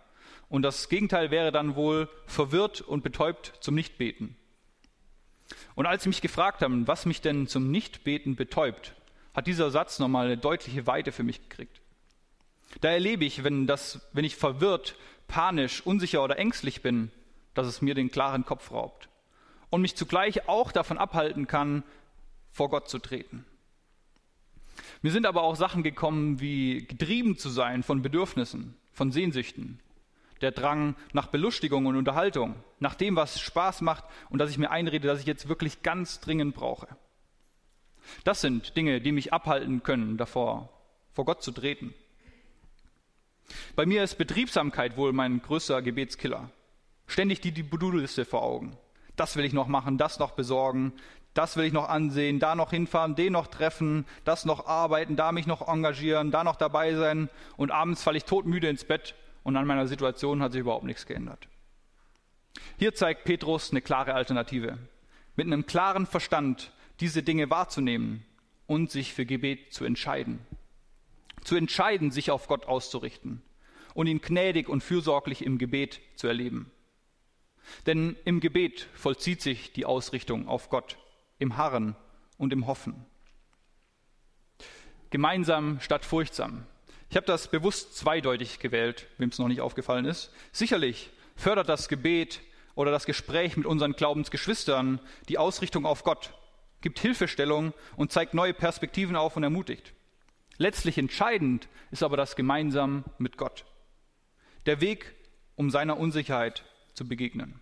Und 0.50 0.62
das 0.62 0.88
Gegenteil 0.88 1.32
wäre 1.32 1.51
dann 1.51 1.75
wohl 1.75 2.10
verwirrt 2.27 2.82
und 2.82 3.03
betäubt 3.03 3.53
zum 3.60 3.74
Nichtbeten. 3.74 4.38
Und 5.74 5.88
als 5.88 6.03
sie 6.03 6.10
mich 6.10 6.22
gefragt 6.22 6.62
haben, 6.62 6.88
was 6.88 7.08
mich 7.08 7.22
denn 7.22 7.48
zum 7.48 7.72
Nichtbeten 7.72 8.36
betäubt, 8.36 8.94
hat 9.34 9.48
dieser 9.48 9.72
Satz 9.72 9.98
nochmal 9.98 10.27
eine 10.27 10.38
deutliche 10.38 10.86
Weite 10.86 11.12
für 11.12 11.24
mich 11.24 11.50
gekriegt. 11.50 11.82
Da 12.82 12.89
erlebe 12.89 13.25
ich, 13.25 13.44
wenn, 13.44 13.65
das, 13.65 14.08
wenn 14.13 14.25
ich 14.25 14.36
verwirrt, 14.36 14.96
panisch, 15.27 15.82
unsicher 15.86 16.24
oder 16.24 16.38
ängstlich 16.38 16.82
bin, 16.84 17.12
dass 17.58 17.68
es 17.68 17.82
mir 17.82 17.96
den 17.96 18.12
klaren 18.12 18.46
Kopf 18.46 18.72
raubt 18.72 19.10
und 19.70 19.82
mich 19.82 19.96
zugleich 19.96 20.48
auch 20.48 20.72
davon 20.72 20.98
abhalten 20.98 21.48
kann, 21.48 21.84
vor 22.52 22.70
Gott 22.70 22.90
zu 22.90 23.00
treten. 23.00 23.46
Mir 25.02 25.12
sind 25.12 25.26
aber 25.26 25.44
auch 25.44 25.56
Sachen 25.56 25.84
gekommen, 25.84 26.40
wie 26.40 26.86
getrieben 26.86 27.38
zu 27.38 27.50
sein 27.50 27.84
von 27.84 28.02
Bedürfnissen, 28.02 28.76
von 28.94 29.12
Sehnsüchten, 29.12 29.80
der 30.42 30.52
Drang 30.52 30.96
nach 31.14 31.28
Belustigung 31.28 31.88
und 31.88 31.96
Unterhaltung, 31.96 32.56
nach 32.80 32.96
dem, 32.96 33.16
was 33.16 33.40
Spaß 33.40 33.82
macht 33.82 34.04
und 34.30 34.40
dass 34.40 34.52
ich 34.52 34.58
mir 34.58 34.70
einrede, 34.70 35.08
dass 35.08 35.20
ich 35.20 35.26
jetzt 35.26 35.50
wirklich 35.50 35.82
ganz 35.82 36.20
dringend 36.20 36.56
brauche. 36.56 36.88
Das 38.24 38.42
sind 38.42 38.78
Dinge, 38.78 39.02
die 39.02 39.12
mich 39.12 39.34
abhalten 39.34 39.84
können 39.84 40.18
davor, 40.18 40.70
vor 41.14 41.26
Gott 41.26 41.44
zu 41.44 41.52
treten. 41.52 41.94
Bei 43.76 43.86
mir 43.86 44.04
ist 44.04 44.18
Betriebsamkeit 44.18 44.98
wohl 44.98 45.14
mein 45.14 45.42
größter 45.42 45.82
Gebetskiller. 45.82 46.52
Ständig 47.08 47.42
die, 47.42 47.52
die 47.52 47.68
To-Do-Liste 47.68 48.26
vor 48.26 48.44
Augen. 48.44 48.78
Das 49.16 49.36
will 49.36 49.46
ich 49.46 49.54
noch 49.54 49.68
machen, 49.68 49.98
das 49.98 50.20
noch 50.20 50.32
besorgen, 50.32 50.94
das 51.34 51.56
will 51.56 51.66
ich 51.66 51.74
noch 51.74 51.88
ansehen, 51.88 52.40
da 52.40 52.56
noch 52.56 52.72
hinfahren, 52.72 53.16
den 53.16 53.34
noch 53.34 53.48
treffen, 53.48 54.06
das 54.24 54.46
noch 54.46 54.66
arbeiten, 54.66 55.16
da 55.16 55.32
mich 55.32 55.48
noch 55.48 55.68
engagieren, 55.68 56.32
da 56.32 56.44
noch 56.44 56.56
dabei 56.56 56.96
sein 56.96 57.30
und 57.58 57.72
abends 57.72 58.04
falle 58.04 58.18
ich 58.18 58.26
todmüde 58.26 58.68
ins 58.68 58.86
Bett 58.86 59.16
und 59.44 59.56
an 59.56 59.68
meiner 59.68 59.88
Situation 59.88 60.42
hat 60.42 60.52
sich 60.52 60.62
überhaupt 60.62 60.86
nichts 60.86 61.06
geändert. 61.06 61.48
Hier 62.78 62.94
zeigt 62.94 63.24
Petrus 63.24 63.72
eine 63.72 63.82
klare 63.82 64.14
Alternative. 64.14 64.78
Mit 65.36 65.46
einem 65.46 65.66
klaren 65.66 66.06
Verstand 66.06 66.72
diese 67.00 67.22
Dinge 67.22 67.50
wahrzunehmen 67.50 68.26
und 68.66 68.92
sich 68.92 69.14
für 69.14 69.26
Gebet 69.26 69.74
zu 69.74 69.86
entscheiden. 69.86 70.40
Zu 71.44 71.56
entscheiden, 71.56 72.12
sich 72.12 72.32
auf 72.32 72.48
Gott 72.48 72.66
auszurichten 72.66 73.42
und 73.94 74.08
ihn 74.08 74.22
gnädig 74.22 74.70
und 74.70 74.84
fürsorglich 74.84 75.46
im 75.46 75.60
Gebet 75.60 76.02
zu 76.16 76.28
erleben. 76.28 76.72
Denn 77.86 78.16
im 78.26 78.40
Gebet 78.40 78.88
vollzieht 78.94 79.42
sich 79.42 79.74
die 79.74 79.86
Ausrichtung 79.86 80.48
auf 80.48 80.70
Gott 80.70 80.98
im 81.40 81.58
Harren 81.58 81.96
und 82.38 82.54
im 82.54 82.68
Hoffen. 82.68 83.06
Gemeinsam 85.10 85.80
statt 85.80 86.06
furchtsam. 86.06 86.66
Ich 87.10 87.16
habe 87.16 87.26
das 87.26 87.50
bewusst 87.50 87.96
zweideutig 87.96 88.60
gewählt, 88.60 89.08
wem 89.18 89.30
es 89.30 89.40
noch 89.40 89.48
nicht 89.48 89.62
aufgefallen 89.62 90.06
ist. 90.06 90.32
Sicherlich 90.52 91.10
fördert 91.36 91.70
das 91.70 91.88
Gebet 91.88 92.42
oder 92.76 92.92
das 92.92 93.06
Gespräch 93.06 93.56
mit 93.56 93.66
unseren 93.66 93.94
Glaubensgeschwistern 93.94 95.00
die 95.30 95.38
Ausrichtung 95.38 95.86
auf 95.86 96.04
Gott, 96.04 96.34
gibt 96.82 97.00
Hilfestellung 97.00 97.74
und 97.96 98.12
zeigt 98.12 98.34
neue 98.34 98.54
Perspektiven 98.54 99.16
auf 99.16 99.38
und 99.38 99.44
ermutigt. 99.44 99.94
Letztlich 100.58 100.98
entscheidend 100.98 101.70
ist 101.92 102.04
aber 102.04 102.18
das 102.18 102.36
Gemeinsam 102.36 103.06
mit 103.18 103.38
Gott. 103.38 103.66
Der 104.66 104.82
Weg, 104.82 105.16
um 105.56 105.70
seiner 105.70 105.98
Unsicherheit 105.98 106.66
zu 106.98 107.08
begegnen. 107.08 107.62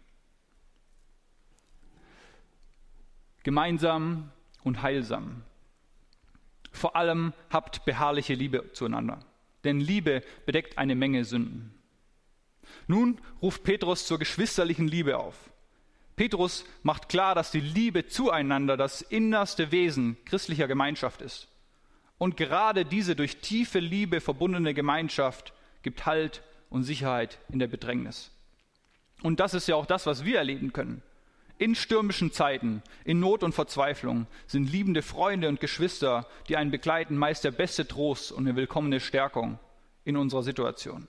gemeinsam 3.45 4.31
und 4.63 4.81
heilsam. 4.81 5.43
Vor 6.71 6.95
allem 6.95 7.31
habt 7.51 7.85
beharrliche 7.85 8.33
Liebe 8.33 8.71
zueinander, 8.73 9.23
denn 9.63 9.79
Liebe 9.79 10.23
bedeckt 10.47 10.79
eine 10.79 10.95
Menge 10.95 11.23
Sünden. 11.23 11.71
Nun 12.87 13.21
ruft 13.43 13.63
Petrus 13.63 14.07
zur 14.07 14.17
geschwisterlichen 14.17 14.87
Liebe 14.87 15.17
auf. 15.17 15.51
Petrus 16.15 16.65
macht 16.81 17.07
klar, 17.07 17.35
dass 17.35 17.51
die 17.51 17.59
Liebe 17.59 18.07
zueinander 18.07 18.77
das 18.77 19.01
innerste 19.03 19.71
Wesen 19.71 20.17
christlicher 20.25 20.67
Gemeinschaft 20.67 21.21
ist. 21.21 21.47
Und 22.17 22.37
gerade 22.37 22.83
diese 22.83 23.15
durch 23.15 23.41
tiefe 23.41 23.79
Liebe 23.79 24.21
verbundene 24.21 24.73
Gemeinschaft 24.73 25.53
gibt 25.83 26.07
Halt 26.07 26.41
und 26.71 26.81
Sicherheit 26.81 27.37
in 27.49 27.59
der 27.59 27.67
Bedrängnis. 27.67 28.31
Und 29.21 29.39
das 29.39 29.53
ist 29.53 29.67
ja 29.67 29.75
auch 29.75 29.85
das, 29.85 30.05
was 30.05 30.25
wir 30.25 30.37
erleben 30.37 30.73
können. 30.73 31.01
In 31.57 31.73
stürmischen 31.73 32.33
Zeiten, 32.33 32.83
in 33.05 33.19
Not 33.19 33.41
und 33.41 33.53
Verzweiflung 33.53 34.27
sind 34.45 34.69
liebende 34.69 35.01
Freunde 35.01 35.47
und 35.47 35.61
Geschwister, 35.61 36.27
die 36.49 36.57
einen 36.57 36.69
begleiten, 36.69 37.15
meist 37.15 37.45
der 37.45 37.51
beste 37.51 37.87
Trost 37.87 38.31
und 38.31 38.45
eine 38.45 38.57
willkommene 38.57 38.99
Stärkung 38.99 39.57
in 40.03 40.17
unserer 40.17 40.43
Situation. 40.43 41.07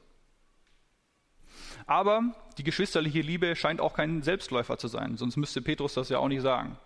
Aber 1.87 2.23
die 2.59 2.65
geschwisterliche 2.65 3.21
Liebe 3.21 3.57
scheint 3.57 3.81
auch 3.81 3.95
kein 3.95 4.23
Selbstläufer 4.23 4.79
zu 4.79 4.89
sein, 4.89 5.17
sonst 5.17 5.37
müsste 5.37 5.63
Petrus 5.63 5.95
das 5.95 6.09
ja 6.09 6.19
auch 6.19 6.29
nicht 6.29 6.43
sagen. 6.43 6.79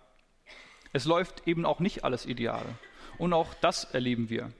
Es 0.93 1.05
läuft 1.05 1.47
eben 1.47 1.65
auch 1.65 1.79
nicht 1.79 2.03
alles 2.03 2.25
ideal. 2.25 2.65
Und 3.17 3.33
auch 3.33 3.53
das 3.61 3.85
erleben 3.85 4.29
wir. 4.29 4.51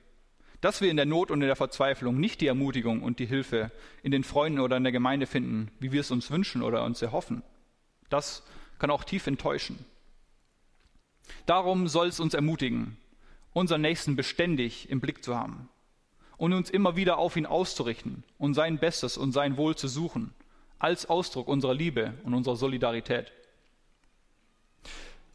Dass 0.62 0.80
wir 0.80 0.92
in 0.92 0.98
der 0.98 1.08
Not 1.08 1.32
und 1.32 1.42
in 1.42 1.48
der 1.48 1.56
Verzweiflung 1.56 2.20
nicht 2.20 2.40
die 2.40 2.48
Ermutigung 2.48 3.02
und 3.02 3.20
die 3.20 3.26
Hilfe 3.26 3.72
in 4.04 4.12
den 4.12 4.24
Freunden 4.24 4.60
oder 4.60 4.78
in 4.78 4.84
der 4.84 4.92
Gemeinde 4.92 5.26
finden, 5.26 5.72
wie 5.80 5.92
wir 5.92 6.02
es 6.02 6.12
uns 6.12 6.30
wünschen 6.30 6.62
oder 6.62 6.84
uns 6.84 7.02
erhoffen. 7.02 7.42
Das 8.10 8.44
kann 8.78 8.92
auch 8.92 9.04
tief 9.04 9.26
enttäuschen. 9.26 9.84
Darum 11.46 11.88
soll 11.88 12.08
es 12.08 12.20
uns 12.20 12.34
ermutigen, 12.34 12.98
unseren 13.54 13.82
Nächsten 13.82 14.16
beständig 14.16 14.90
im 14.90 15.02
Blick 15.02 15.24
zu 15.24 15.36
haben 15.36 15.70
und 16.38 16.54
uns 16.54 16.70
immer 16.70 16.96
wieder 16.96 17.18
auf 17.18 17.38
ihn 17.38 17.46
auszurichten 17.46 18.24
und 18.38 18.54
sein 18.54 18.78
Bestes 18.78 19.18
und 19.18 19.32
sein 19.32 19.58
Wohl 19.58 19.76
zu 19.76 19.88
suchen, 19.88 20.34
als 20.80 21.08
Ausdruck 21.08 21.48
unserer 21.48 21.74
Liebe 21.74 22.14
und 22.24 22.34
unserer 22.34 22.56
Solidarität. 22.56 23.32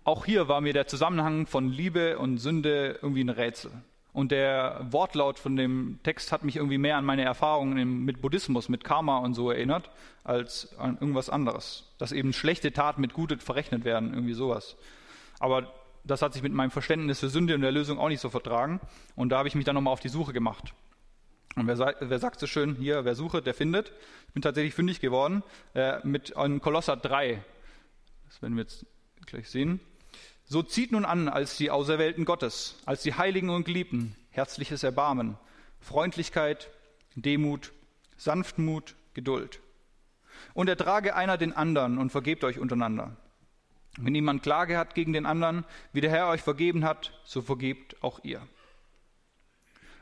Auch 0.04 0.24
hier 0.24 0.48
war 0.48 0.60
mir 0.60 0.72
der 0.72 0.86
Zusammenhang 0.86 1.46
von 1.46 1.68
Liebe 1.68 2.18
und 2.18 2.38
Sünde 2.38 2.98
irgendwie 3.02 3.24
ein 3.24 3.28
Rätsel. 3.28 3.72
Und 4.16 4.32
der 4.32 4.80
Wortlaut 4.92 5.38
von 5.38 5.56
dem 5.56 5.98
Text 6.02 6.32
hat 6.32 6.42
mich 6.42 6.56
irgendwie 6.56 6.78
mehr 6.78 6.96
an 6.96 7.04
meine 7.04 7.22
Erfahrungen 7.22 8.02
mit 8.02 8.22
Buddhismus, 8.22 8.70
mit 8.70 8.82
Karma 8.82 9.18
und 9.18 9.34
so 9.34 9.50
erinnert, 9.50 9.90
als 10.24 10.74
an 10.78 10.96
irgendwas 10.98 11.28
anderes. 11.28 11.84
Dass 11.98 12.12
eben 12.12 12.32
schlechte 12.32 12.72
Taten 12.72 13.02
mit 13.02 13.12
Gute 13.12 13.36
verrechnet 13.36 13.84
werden, 13.84 14.14
irgendwie 14.14 14.32
sowas. 14.32 14.78
Aber 15.38 15.70
das 16.02 16.22
hat 16.22 16.32
sich 16.32 16.42
mit 16.42 16.54
meinem 16.54 16.70
Verständnis 16.70 17.20
für 17.20 17.28
Sünde 17.28 17.54
und 17.54 17.60
der 17.60 17.72
Lösung 17.72 17.98
auch 17.98 18.08
nicht 18.08 18.22
so 18.22 18.30
vertragen. 18.30 18.80
Und 19.16 19.28
da 19.28 19.36
habe 19.36 19.48
ich 19.48 19.54
mich 19.54 19.66
dann 19.66 19.74
nochmal 19.74 19.92
auf 19.92 20.00
die 20.00 20.08
Suche 20.08 20.32
gemacht. 20.32 20.72
Und 21.54 21.66
wer, 21.66 21.94
wer, 22.00 22.18
sagt 22.18 22.40
so 22.40 22.46
schön 22.46 22.74
hier, 22.76 23.04
wer 23.04 23.16
suche, 23.16 23.42
der 23.42 23.52
findet. 23.52 23.92
Ich 24.28 24.32
bin 24.32 24.40
tatsächlich 24.40 24.72
fündig 24.72 25.00
geworden 25.00 25.42
äh, 25.74 25.98
mit 26.04 26.32
Kolosser 26.62 26.96
3. 26.96 27.44
Das 28.30 28.40
werden 28.40 28.56
wir 28.56 28.62
jetzt 28.62 28.86
gleich 29.26 29.50
sehen. 29.50 29.78
So 30.48 30.62
zieht 30.62 30.92
nun 30.92 31.04
an 31.04 31.28
als 31.28 31.56
die 31.56 31.70
Auserwählten 31.70 32.24
Gottes, 32.24 32.76
als 32.86 33.02
die 33.02 33.14
Heiligen 33.14 33.50
und 33.50 33.64
Geliebten, 33.64 34.14
herzliches 34.30 34.84
Erbarmen, 34.84 35.36
Freundlichkeit, 35.80 36.70
Demut, 37.16 37.72
Sanftmut, 38.16 38.94
Geduld. 39.12 39.60
Und 40.54 40.68
ertrage 40.68 41.16
einer 41.16 41.36
den 41.36 41.52
anderen 41.52 41.98
und 41.98 42.10
vergebt 42.10 42.44
euch 42.44 42.60
untereinander. 42.60 43.16
Wenn 43.98 44.14
jemand 44.14 44.42
Klage 44.42 44.78
hat 44.78 44.94
gegen 44.94 45.12
den 45.12 45.26
anderen, 45.26 45.64
wie 45.92 46.00
der 46.00 46.10
Herr 46.10 46.28
euch 46.28 46.42
vergeben 46.42 46.84
hat, 46.84 47.12
so 47.24 47.42
vergebt 47.42 48.02
auch 48.04 48.20
ihr. 48.22 48.46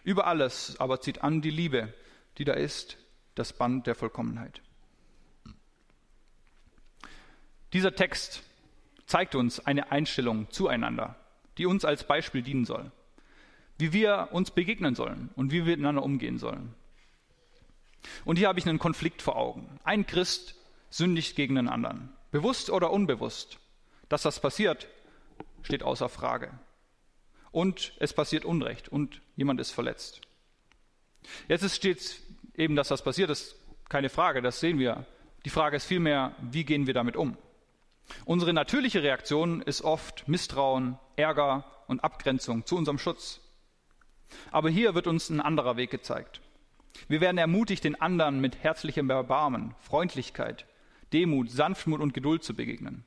Über 0.02 0.26
alles 0.26 0.78
aber 0.78 1.00
zieht 1.00 1.22
an 1.22 1.40
die 1.40 1.50
Liebe, 1.50 1.94
die 2.36 2.44
da 2.44 2.52
ist, 2.52 2.98
das 3.34 3.54
Band 3.54 3.86
der 3.86 3.94
Vollkommenheit. 3.94 4.60
Dieser 7.72 7.94
Text 7.94 8.42
zeigt 9.06 9.34
uns 9.34 9.64
eine 9.64 9.92
Einstellung 9.92 10.50
zueinander, 10.50 11.16
die 11.58 11.66
uns 11.66 11.84
als 11.84 12.04
Beispiel 12.04 12.42
dienen 12.42 12.64
soll. 12.64 12.90
Wie 13.78 13.92
wir 13.92 14.28
uns 14.32 14.50
begegnen 14.50 14.94
sollen 14.94 15.30
und 15.36 15.50
wie 15.50 15.64
wir 15.64 15.76
miteinander 15.76 16.02
umgehen 16.02 16.38
sollen. 16.38 16.74
Und 18.24 18.36
hier 18.36 18.48
habe 18.48 18.58
ich 18.58 18.68
einen 18.68 18.78
Konflikt 18.78 19.22
vor 19.22 19.36
Augen. 19.36 19.80
Ein 19.82 20.06
Christ 20.06 20.54
sündigt 20.90 21.36
gegen 21.36 21.56
den 21.56 21.68
anderen. 21.68 22.10
Bewusst 22.30 22.70
oder 22.70 22.90
unbewusst. 22.90 23.58
Dass 24.08 24.22
das 24.22 24.40
passiert, 24.40 24.88
steht 25.62 25.82
außer 25.82 26.08
Frage. 26.08 26.50
Und 27.50 27.94
es 27.98 28.12
passiert 28.12 28.44
Unrecht 28.44 28.88
und 28.88 29.20
jemand 29.36 29.60
ist 29.60 29.70
verletzt. 29.70 30.20
Jetzt 31.48 31.74
steht 31.74 32.20
eben, 32.56 32.76
dass 32.76 32.88
das 32.88 33.02
passiert 33.02 33.30
ist, 33.30 33.56
keine 33.88 34.08
Frage, 34.08 34.42
das 34.42 34.60
sehen 34.60 34.78
wir. 34.78 35.06
Die 35.44 35.50
Frage 35.50 35.76
ist 35.76 35.84
vielmehr, 35.84 36.34
wie 36.40 36.64
gehen 36.64 36.86
wir 36.86 36.94
damit 36.94 37.16
um? 37.16 37.36
Unsere 38.24 38.52
natürliche 38.52 39.02
Reaktion 39.02 39.62
ist 39.62 39.82
oft 39.82 40.28
Misstrauen, 40.28 40.98
Ärger 41.16 41.64
und 41.86 42.02
Abgrenzung 42.04 42.64
zu 42.66 42.76
unserem 42.76 42.98
Schutz. 42.98 43.40
Aber 44.50 44.70
hier 44.70 44.94
wird 44.94 45.06
uns 45.06 45.30
ein 45.30 45.40
anderer 45.40 45.76
Weg 45.76 45.90
gezeigt. 45.90 46.40
Wir 47.08 47.20
werden 47.20 47.38
ermutigt, 47.38 47.84
den 47.84 48.00
anderen 48.00 48.40
mit 48.40 48.62
herzlichem 48.62 49.10
Erbarmen, 49.10 49.74
Freundlichkeit, 49.80 50.66
Demut, 51.12 51.50
Sanftmut 51.50 52.00
und 52.00 52.14
Geduld 52.14 52.42
zu 52.42 52.54
begegnen. 52.54 53.04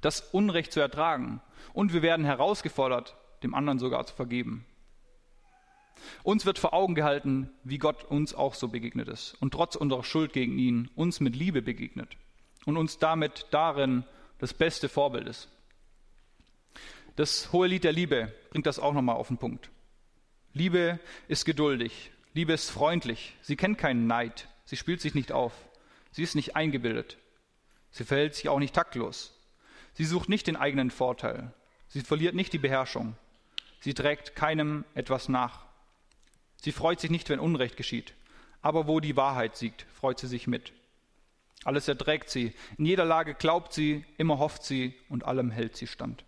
Das 0.00 0.20
Unrecht 0.20 0.72
zu 0.72 0.80
ertragen. 0.80 1.40
Und 1.72 1.92
wir 1.92 2.02
werden 2.02 2.24
herausgefordert, 2.24 3.16
dem 3.42 3.54
anderen 3.54 3.78
sogar 3.78 4.06
zu 4.06 4.14
vergeben. 4.14 4.64
Uns 6.22 6.46
wird 6.46 6.58
vor 6.58 6.72
Augen 6.72 6.94
gehalten, 6.94 7.50
wie 7.62 7.78
Gott 7.78 8.04
uns 8.04 8.34
auch 8.34 8.54
so 8.54 8.68
begegnet 8.68 9.08
ist 9.08 9.34
und 9.40 9.52
trotz 9.52 9.76
unserer 9.76 10.02
Schuld 10.02 10.32
gegen 10.32 10.58
ihn 10.58 10.90
uns 10.94 11.20
mit 11.20 11.36
Liebe 11.36 11.60
begegnet 11.60 12.16
und 12.64 12.76
uns 12.76 12.98
damit 12.98 13.46
darin 13.50 14.04
das 14.38 14.54
beste 14.54 14.88
Vorbild 14.88 15.26
ist. 15.26 15.48
Das 17.16 17.52
hohe 17.52 17.66
Lied 17.66 17.84
der 17.84 17.92
Liebe 17.92 18.32
bringt 18.50 18.66
das 18.66 18.78
auch 18.78 18.92
nochmal 18.92 19.16
auf 19.16 19.28
den 19.28 19.38
Punkt. 19.38 19.70
Liebe 20.52 20.98
ist 21.28 21.44
geduldig, 21.44 22.10
Liebe 22.32 22.52
ist 22.52 22.70
freundlich, 22.70 23.36
sie 23.42 23.56
kennt 23.56 23.78
keinen 23.78 24.06
Neid, 24.06 24.48
sie 24.64 24.76
spielt 24.76 25.00
sich 25.00 25.14
nicht 25.14 25.32
auf, 25.32 25.52
sie 26.12 26.22
ist 26.22 26.34
nicht 26.34 26.56
eingebildet, 26.56 27.18
sie 27.90 28.04
verhält 28.04 28.34
sich 28.34 28.48
auch 28.48 28.58
nicht 28.58 28.74
taktlos, 28.74 29.32
sie 29.94 30.04
sucht 30.04 30.28
nicht 30.28 30.46
den 30.46 30.56
eigenen 30.56 30.90
Vorteil, 30.90 31.52
sie 31.88 32.00
verliert 32.00 32.34
nicht 32.34 32.52
die 32.52 32.58
Beherrschung, 32.58 33.16
sie 33.80 33.94
trägt 33.94 34.34
keinem 34.34 34.84
etwas 34.94 35.28
nach, 35.28 35.66
sie 36.62 36.72
freut 36.72 37.00
sich 37.00 37.10
nicht, 37.10 37.28
wenn 37.28 37.40
Unrecht 37.40 37.76
geschieht, 37.76 38.14
aber 38.62 38.86
wo 38.86 39.00
die 39.00 39.16
Wahrheit 39.16 39.56
siegt, 39.56 39.86
freut 39.92 40.18
sie 40.18 40.28
sich 40.28 40.46
mit. 40.46 40.72
Alles 41.64 41.88
erträgt 41.88 42.30
sie. 42.30 42.52
In 42.78 42.86
jeder 42.86 43.04
Lage 43.04 43.34
glaubt 43.34 43.72
sie, 43.72 44.04
immer 44.16 44.38
hofft 44.38 44.62
sie 44.62 44.94
und 45.08 45.24
allem 45.24 45.50
hält 45.50 45.76
sie 45.76 45.86
stand. 45.86 46.24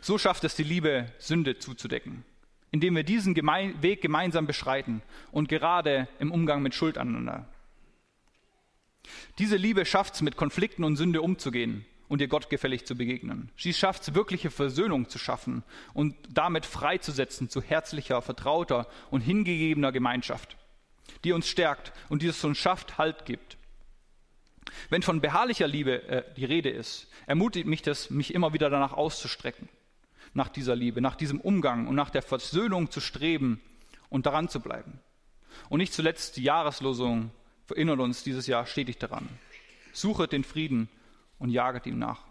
So 0.00 0.18
schafft 0.18 0.44
es 0.44 0.54
die 0.54 0.64
Liebe, 0.64 1.06
Sünde 1.18 1.58
zuzudecken. 1.58 2.24
indem 2.70 2.96
wir 2.96 3.02
diesen 3.02 3.34
Weg 3.34 4.02
gemeinsam 4.02 4.46
beschreiten 4.46 5.02
und 5.32 5.48
gerade 5.48 6.08
im 6.18 6.30
Umgang 6.30 6.62
mit 6.62 6.74
Schuld 6.74 6.98
aneinander. 6.98 7.46
Diese 9.38 9.56
Liebe 9.56 9.86
schafft 9.86 10.14
es, 10.14 10.22
mit 10.22 10.36
Konflikten 10.36 10.84
und 10.84 10.96
Sünde 10.96 11.22
umzugehen 11.22 11.86
und 12.08 12.20
ihr 12.20 12.28
gottgefällig 12.28 12.84
zu 12.84 12.94
begegnen. 12.94 13.50
Sie 13.56 13.72
schafft 13.72 14.02
es, 14.02 14.14
wirkliche 14.14 14.50
Versöhnung 14.50 15.08
zu 15.08 15.18
schaffen 15.18 15.62
und 15.94 16.14
damit 16.30 16.66
freizusetzen 16.66 17.48
zu 17.48 17.62
herzlicher, 17.62 18.20
vertrauter 18.20 18.86
und 19.10 19.22
hingegebener 19.22 19.92
Gemeinschaft, 19.92 20.56
die 21.24 21.32
uns 21.32 21.48
stärkt 21.48 21.92
und 22.08 22.22
die 22.22 22.28
es 22.28 22.44
uns 22.44 22.58
schafft, 22.58 22.98
Halt 22.98 23.24
gibt. 23.24 23.56
Wenn 24.90 25.02
von 25.02 25.20
beharrlicher 25.20 25.66
Liebe 25.66 26.02
äh, 26.08 26.24
die 26.36 26.44
Rede 26.44 26.70
ist, 26.70 27.08
ermutigt 27.26 27.66
mich 27.66 27.82
das, 27.82 28.10
mich 28.10 28.34
immer 28.34 28.52
wieder 28.52 28.70
danach 28.70 28.92
auszustrecken, 28.92 29.68
nach 30.34 30.48
dieser 30.48 30.76
Liebe, 30.76 31.00
nach 31.00 31.16
diesem 31.16 31.40
Umgang 31.40 31.86
und 31.86 31.94
nach 31.94 32.10
der 32.10 32.22
Versöhnung 32.22 32.90
zu 32.90 33.00
streben 33.00 33.60
und 34.08 34.26
daran 34.26 34.48
zu 34.48 34.60
bleiben. 34.60 35.00
Und 35.68 35.78
nicht 35.78 35.92
zuletzt 35.92 36.36
die 36.36 36.42
Jahreslosung 36.42 37.30
erinnert 37.68 38.00
uns 38.00 38.22
dieses 38.22 38.46
Jahr 38.46 38.66
stetig 38.66 38.98
daran. 38.98 39.28
Suchet 39.92 40.32
den 40.32 40.44
Frieden 40.44 40.88
und 41.38 41.50
jaget 41.50 41.86
ihm 41.86 41.98
nach. 41.98 42.22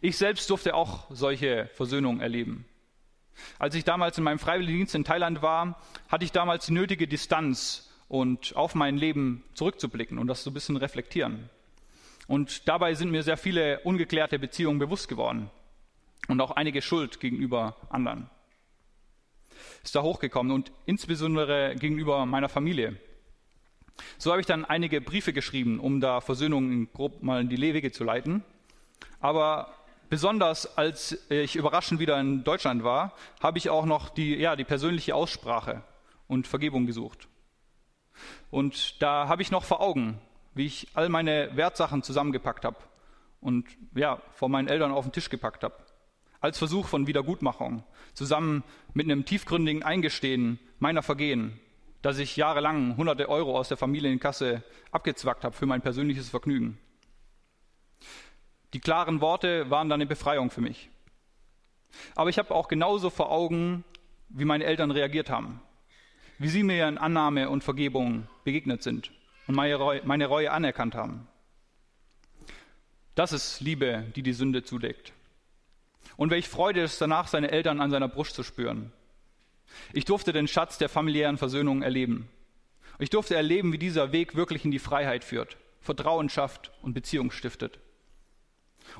Ich 0.00 0.18
selbst 0.18 0.50
durfte 0.50 0.74
auch 0.74 1.06
solche 1.10 1.70
Versöhnungen 1.74 2.20
erleben. 2.20 2.66
Als 3.58 3.74
ich 3.74 3.84
damals 3.84 4.18
in 4.18 4.24
meinem 4.24 4.38
Freiwilligendienst 4.38 4.94
in 4.94 5.04
Thailand 5.04 5.42
war, 5.42 5.80
hatte 6.08 6.24
ich 6.24 6.32
damals 6.32 6.66
die 6.66 6.72
nötige 6.72 7.08
Distanz 7.08 7.90
und 8.08 8.54
auf 8.56 8.74
mein 8.74 8.96
Leben 8.96 9.44
zurückzublicken 9.54 10.18
und 10.18 10.26
das 10.26 10.44
so 10.44 10.50
ein 10.50 10.54
bisschen 10.54 10.76
reflektieren. 10.76 11.48
Und 12.28 12.68
dabei 12.68 12.94
sind 12.94 13.10
mir 13.10 13.22
sehr 13.22 13.36
viele 13.36 13.80
ungeklärte 13.80 14.38
Beziehungen 14.38 14.78
bewusst 14.78 15.08
geworden 15.08 15.50
und 16.28 16.40
auch 16.40 16.52
einige 16.52 16.82
Schuld 16.82 17.20
gegenüber 17.20 17.76
anderen. 17.90 18.30
Ist 19.82 19.94
da 19.94 20.02
hochgekommen 20.02 20.52
und 20.52 20.72
insbesondere 20.86 21.74
gegenüber 21.76 22.24
meiner 22.26 22.48
Familie. 22.48 22.96
So 24.18 24.30
habe 24.30 24.40
ich 24.40 24.46
dann 24.46 24.64
einige 24.64 25.00
Briefe 25.00 25.32
geschrieben, 25.32 25.80
um 25.80 26.00
da 26.00 26.20
Versöhnung 26.20 26.92
grob 26.92 27.22
mal 27.22 27.40
in 27.40 27.48
die 27.48 27.60
Wege 27.60 27.92
zu 27.92 28.04
leiten. 28.04 28.44
Aber 29.20 29.74
besonders 30.12 30.76
als 30.76 31.16
ich 31.30 31.56
überraschend 31.56 31.98
wieder 31.98 32.20
in 32.20 32.44
Deutschland 32.44 32.84
war, 32.84 33.14
habe 33.42 33.56
ich 33.56 33.70
auch 33.70 33.86
noch 33.86 34.10
die, 34.10 34.34
ja, 34.34 34.56
die 34.56 34.64
persönliche 34.64 35.14
Aussprache 35.14 35.82
und 36.28 36.46
Vergebung 36.46 36.84
gesucht. 36.84 37.28
Und 38.50 39.00
da 39.00 39.26
habe 39.26 39.40
ich 39.40 39.50
noch 39.50 39.64
vor 39.64 39.80
Augen, 39.80 40.18
wie 40.52 40.66
ich 40.66 40.88
all 40.92 41.08
meine 41.08 41.56
Wertsachen 41.56 42.02
zusammengepackt 42.02 42.66
habe 42.66 42.76
und 43.40 43.66
ja, 43.94 44.20
vor 44.34 44.50
meinen 44.50 44.68
Eltern 44.68 44.92
auf 44.92 45.06
den 45.06 45.12
Tisch 45.12 45.30
gepackt 45.30 45.64
habe. 45.64 45.76
Als 46.42 46.58
Versuch 46.58 46.88
von 46.88 47.06
Wiedergutmachung, 47.06 47.82
zusammen 48.12 48.64
mit 48.92 49.06
einem 49.06 49.24
tiefgründigen 49.24 49.82
Eingestehen 49.82 50.58
meiner 50.78 51.02
Vergehen 51.02 51.58
dass 52.02 52.18
ich 52.18 52.36
jahrelang 52.36 52.96
hunderte 52.96 53.28
Euro 53.28 53.56
aus 53.56 53.68
der 53.68 53.76
Familienkasse 53.76 54.64
abgezwackt 54.90 55.44
habe 55.44 55.54
für 55.54 55.66
mein 55.66 55.82
persönliches 55.82 56.28
Vergnügen. 56.28 56.76
Die 58.72 58.80
klaren 58.80 59.20
Worte 59.20 59.70
waren 59.70 59.88
dann 59.88 60.00
eine 60.00 60.06
Befreiung 60.06 60.50
für 60.50 60.60
mich. 60.60 60.88
Aber 62.14 62.30
ich 62.30 62.38
habe 62.38 62.54
auch 62.54 62.68
genauso 62.68 63.10
vor 63.10 63.30
Augen, 63.30 63.84
wie 64.28 64.44
meine 64.44 64.64
Eltern 64.64 64.90
reagiert 64.90 65.28
haben, 65.28 65.60
wie 66.38 66.48
sie 66.48 66.62
mir 66.62 66.88
in 66.88 66.98
Annahme 66.98 67.50
und 67.50 67.62
Vergebung 67.62 68.28
begegnet 68.44 68.82
sind 68.82 69.10
und 69.46 69.54
meine 69.54 69.74
Reue, 69.74 70.00
meine 70.04 70.26
Reue 70.26 70.50
anerkannt 70.50 70.94
haben. 70.94 71.28
Das 73.14 73.32
ist 73.32 73.60
Liebe, 73.60 74.06
die 74.16 74.22
die 74.22 74.32
Sünde 74.32 74.62
zudeckt. 74.62 75.12
Und 76.16 76.30
welch 76.30 76.48
Freude 76.48 76.82
es 76.82 76.96
danach, 76.96 77.26
seine 77.26 77.50
Eltern 77.50 77.80
an 77.80 77.90
seiner 77.90 78.08
Brust 78.08 78.34
zu 78.34 78.42
spüren 78.42 78.92
ich 79.92 80.04
durfte 80.04 80.32
den 80.32 80.48
Schatz 80.48 80.78
der 80.78 80.88
familiären 80.88 81.38
Versöhnung 81.38 81.82
erleben. 81.82 82.28
Ich 82.98 83.10
durfte 83.10 83.34
erleben, 83.34 83.72
wie 83.72 83.78
dieser 83.78 84.12
Weg 84.12 84.34
wirklich 84.34 84.64
in 84.64 84.70
die 84.70 84.78
Freiheit 84.78 85.24
führt, 85.24 85.56
Vertrauen 85.80 86.28
schafft 86.28 86.72
und 86.82 86.94
Beziehung 86.94 87.30
stiftet. 87.30 87.78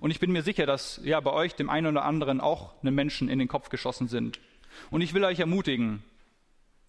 Und 0.00 0.10
ich 0.10 0.20
bin 0.20 0.32
mir 0.32 0.42
sicher, 0.42 0.66
dass 0.66 1.00
ja 1.04 1.20
bei 1.20 1.32
euch 1.32 1.54
dem 1.54 1.70
einen 1.70 1.86
oder 1.86 2.04
anderen 2.04 2.40
auch 2.40 2.80
eine 2.80 2.90
Menschen 2.90 3.28
in 3.28 3.38
den 3.38 3.48
Kopf 3.48 3.68
geschossen 3.68 4.08
sind. 4.08 4.40
Und 4.90 5.00
ich 5.00 5.14
will 5.14 5.24
euch 5.24 5.40
ermutigen, 5.40 6.02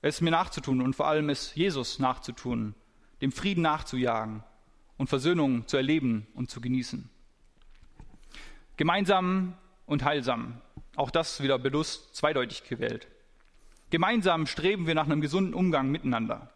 es 0.01 0.21
mir 0.21 0.31
nachzutun 0.31 0.81
und 0.81 0.95
vor 0.95 1.07
allem 1.07 1.29
es 1.29 1.55
Jesus 1.55 1.99
nachzutun, 1.99 2.75
dem 3.21 3.31
Frieden 3.31 3.61
nachzujagen 3.61 4.43
und 4.97 5.07
Versöhnung 5.07 5.67
zu 5.67 5.77
erleben 5.77 6.27
und 6.33 6.49
zu 6.49 6.61
genießen. 6.61 7.09
Gemeinsam 8.75 9.55
und 9.85 10.03
heilsam, 10.03 10.61
auch 10.95 11.11
das 11.11 11.41
wieder 11.41 11.57
bewusst 11.59 12.15
zweideutig 12.15 12.63
gewählt. 12.63 13.07
Gemeinsam 13.91 14.47
streben 14.47 14.87
wir 14.87 14.95
nach 14.95 15.05
einem 15.05 15.21
gesunden 15.21 15.53
Umgang 15.53 15.89
miteinander. 15.89 16.51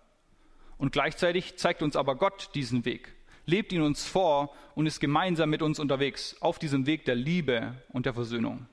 Und 0.78 0.92
gleichzeitig 0.92 1.58
zeigt 1.58 1.82
uns 1.82 1.96
aber 1.96 2.16
Gott 2.16 2.50
diesen 2.56 2.84
Weg, 2.86 3.16
lebt 3.48 3.72
ihn 3.72 3.82
uns 3.82 4.06
vor 4.06 4.54
und 4.76 4.86
ist 4.86 5.00
gemeinsam 5.00 5.50
mit 5.50 5.64
uns 5.64 5.80
unterwegs 5.80 6.36
auf 6.42 6.60
diesem 6.60 6.86
Weg 6.86 7.06
der 7.06 7.16
Liebe 7.16 7.82
und 7.90 8.06
der 8.06 8.14
Versöhnung. 8.14 8.68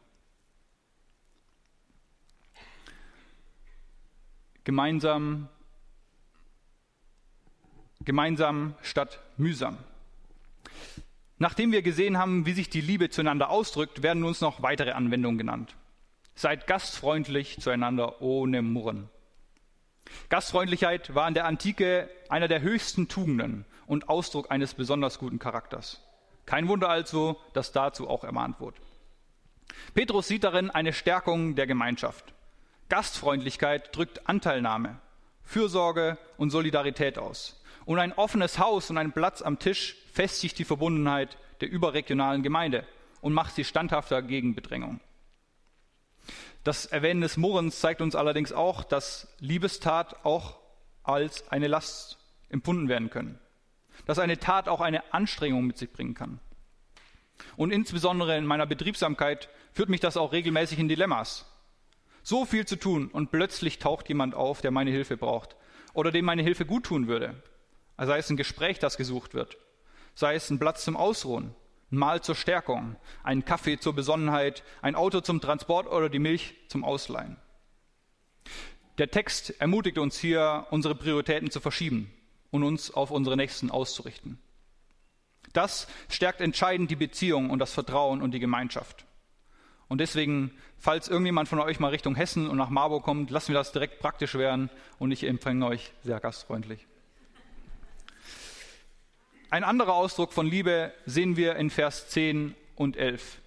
Gemeinsam, 4.64 5.48
gemeinsam 8.04 8.74
statt 8.82 9.20
mühsam. 9.36 9.78
Nachdem 11.38 11.72
wir 11.72 11.82
gesehen 11.82 12.18
haben, 12.18 12.46
wie 12.46 12.52
sich 12.52 12.68
die 12.68 12.80
Liebe 12.80 13.10
zueinander 13.10 13.50
ausdrückt, 13.50 14.02
werden 14.02 14.24
uns 14.24 14.40
noch 14.40 14.62
weitere 14.62 14.92
Anwendungen 14.92 15.38
genannt. 15.38 15.76
Seid 16.34 16.66
gastfreundlich 16.66 17.60
zueinander 17.60 18.20
ohne 18.22 18.62
Murren. 18.62 19.08
Gastfreundlichkeit 20.30 21.14
war 21.14 21.28
in 21.28 21.34
der 21.34 21.44
Antike 21.44 22.08
einer 22.28 22.48
der 22.48 22.60
höchsten 22.60 23.08
Tugenden 23.08 23.66
und 23.86 24.08
Ausdruck 24.08 24.50
eines 24.50 24.74
besonders 24.74 25.18
guten 25.18 25.38
Charakters. 25.38 26.02
Kein 26.46 26.68
Wunder 26.68 26.88
also, 26.88 27.40
dass 27.52 27.72
dazu 27.72 28.08
auch 28.08 28.24
ermahnt 28.24 28.60
wurde. 28.60 28.78
Petrus 29.94 30.28
sieht 30.28 30.44
darin 30.44 30.70
eine 30.70 30.92
Stärkung 30.92 31.54
der 31.54 31.66
Gemeinschaft. 31.66 32.34
Gastfreundlichkeit 32.88 33.96
drückt 33.96 34.28
Anteilnahme, 34.28 35.00
Fürsorge 35.42 36.18
und 36.36 36.50
Solidarität 36.50 37.18
aus. 37.18 37.62
Und 37.86 37.98
ein 37.98 38.12
offenes 38.12 38.58
Haus 38.58 38.90
und 38.90 38.98
ein 38.98 39.12
Platz 39.12 39.42
am 39.42 39.58
Tisch 39.58 39.96
festigt 40.12 40.58
die 40.58 40.64
Verbundenheit 40.64 41.36
der 41.60 41.70
überregionalen 41.70 42.42
Gemeinde 42.42 42.86
und 43.20 43.32
macht 43.32 43.54
sie 43.54 43.64
standhafter 43.64 44.22
gegen 44.22 44.54
Bedrängung. 44.54 45.00
Das 46.62 46.86
Erwähnen 46.86 47.20
des 47.20 47.36
Murrens 47.36 47.80
zeigt 47.80 48.00
uns 48.00 48.14
allerdings 48.14 48.52
auch, 48.52 48.84
dass 48.84 49.28
Liebestat 49.38 50.24
auch 50.24 50.58
als 51.02 51.50
eine 51.50 51.68
Last 51.68 52.18
empfunden 52.48 52.88
werden 52.88 53.10
können. 53.10 53.38
Dass 54.06 54.18
eine 54.18 54.38
Tat 54.38 54.68
auch 54.68 54.80
eine 54.80 55.12
Anstrengung 55.12 55.66
mit 55.66 55.78
sich 55.78 55.92
bringen 55.92 56.14
kann. 56.14 56.40
Und 57.56 57.72
insbesondere 57.72 58.36
in 58.36 58.46
meiner 58.46 58.66
Betriebsamkeit 58.66 59.48
führt 59.72 59.88
mich 59.88 60.00
das 60.00 60.16
auch 60.16 60.32
regelmäßig 60.32 60.78
in 60.78 60.88
Dilemmas. 60.88 61.46
So 62.22 62.44
viel 62.44 62.64
zu 62.66 62.76
tun 62.76 63.08
und 63.08 63.30
plötzlich 63.30 63.78
taucht 63.78 64.08
jemand 64.08 64.34
auf, 64.34 64.60
der 64.60 64.70
meine 64.70 64.90
Hilfe 64.90 65.16
braucht 65.16 65.56
oder 65.92 66.10
dem 66.10 66.24
meine 66.24 66.42
Hilfe 66.42 66.64
gut 66.64 66.84
tun 66.84 67.06
würde. 67.06 67.42
Sei 67.98 68.18
es 68.18 68.30
ein 68.30 68.36
Gespräch, 68.36 68.78
das 68.78 68.96
gesucht 68.96 69.34
wird, 69.34 69.56
sei 70.14 70.34
es 70.34 70.50
ein 70.50 70.58
Platz 70.58 70.84
zum 70.84 70.96
Ausruhen, 70.96 71.54
ein 71.92 71.98
Mahl 71.98 72.22
zur 72.22 72.34
Stärkung, 72.34 72.96
ein 73.22 73.44
Kaffee 73.44 73.78
zur 73.78 73.94
Besonnenheit, 73.94 74.64
ein 74.82 74.96
Auto 74.96 75.20
zum 75.20 75.40
Transport 75.40 75.86
oder 75.86 76.08
die 76.08 76.18
Milch 76.18 76.54
zum 76.68 76.82
Ausleihen. 76.82 77.36
Der 78.98 79.10
Text 79.10 79.60
ermutigt 79.60 79.98
uns 79.98 80.18
hier, 80.18 80.66
unsere 80.70 80.94
Prioritäten 80.94 81.50
zu 81.50 81.60
verschieben 81.60 82.12
und 82.54 82.62
uns 82.62 82.94
auf 82.94 83.10
unsere 83.10 83.36
Nächsten 83.36 83.68
auszurichten. 83.68 84.38
Das 85.52 85.88
stärkt 86.08 86.40
entscheidend 86.40 86.88
die 86.88 86.94
Beziehung 86.94 87.50
und 87.50 87.58
das 87.58 87.72
Vertrauen 87.72 88.22
und 88.22 88.30
die 88.30 88.38
Gemeinschaft. 88.38 89.06
Und 89.88 89.98
deswegen, 89.98 90.52
falls 90.78 91.08
irgendjemand 91.08 91.48
von 91.48 91.58
euch 91.58 91.80
mal 91.80 91.88
Richtung 91.88 92.14
Hessen 92.14 92.48
und 92.48 92.56
nach 92.56 92.70
Marburg 92.70 93.02
kommt, 93.02 93.30
lassen 93.30 93.48
wir 93.48 93.58
das 93.58 93.72
direkt 93.72 93.98
praktisch 93.98 94.36
werden 94.36 94.70
und 95.00 95.10
ich 95.10 95.24
empfange 95.24 95.66
euch 95.66 95.90
sehr 96.04 96.20
gastfreundlich. 96.20 96.86
Ein 99.50 99.64
anderer 99.64 99.94
Ausdruck 99.94 100.32
von 100.32 100.46
Liebe 100.46 100.94
sehen 101.06 101.36
wir 101.36 101.56
in 101.56 101.70
Vers 101.70 102.08
10 102.10 102.54
und 102.76 102.96
11. 102.96 103.40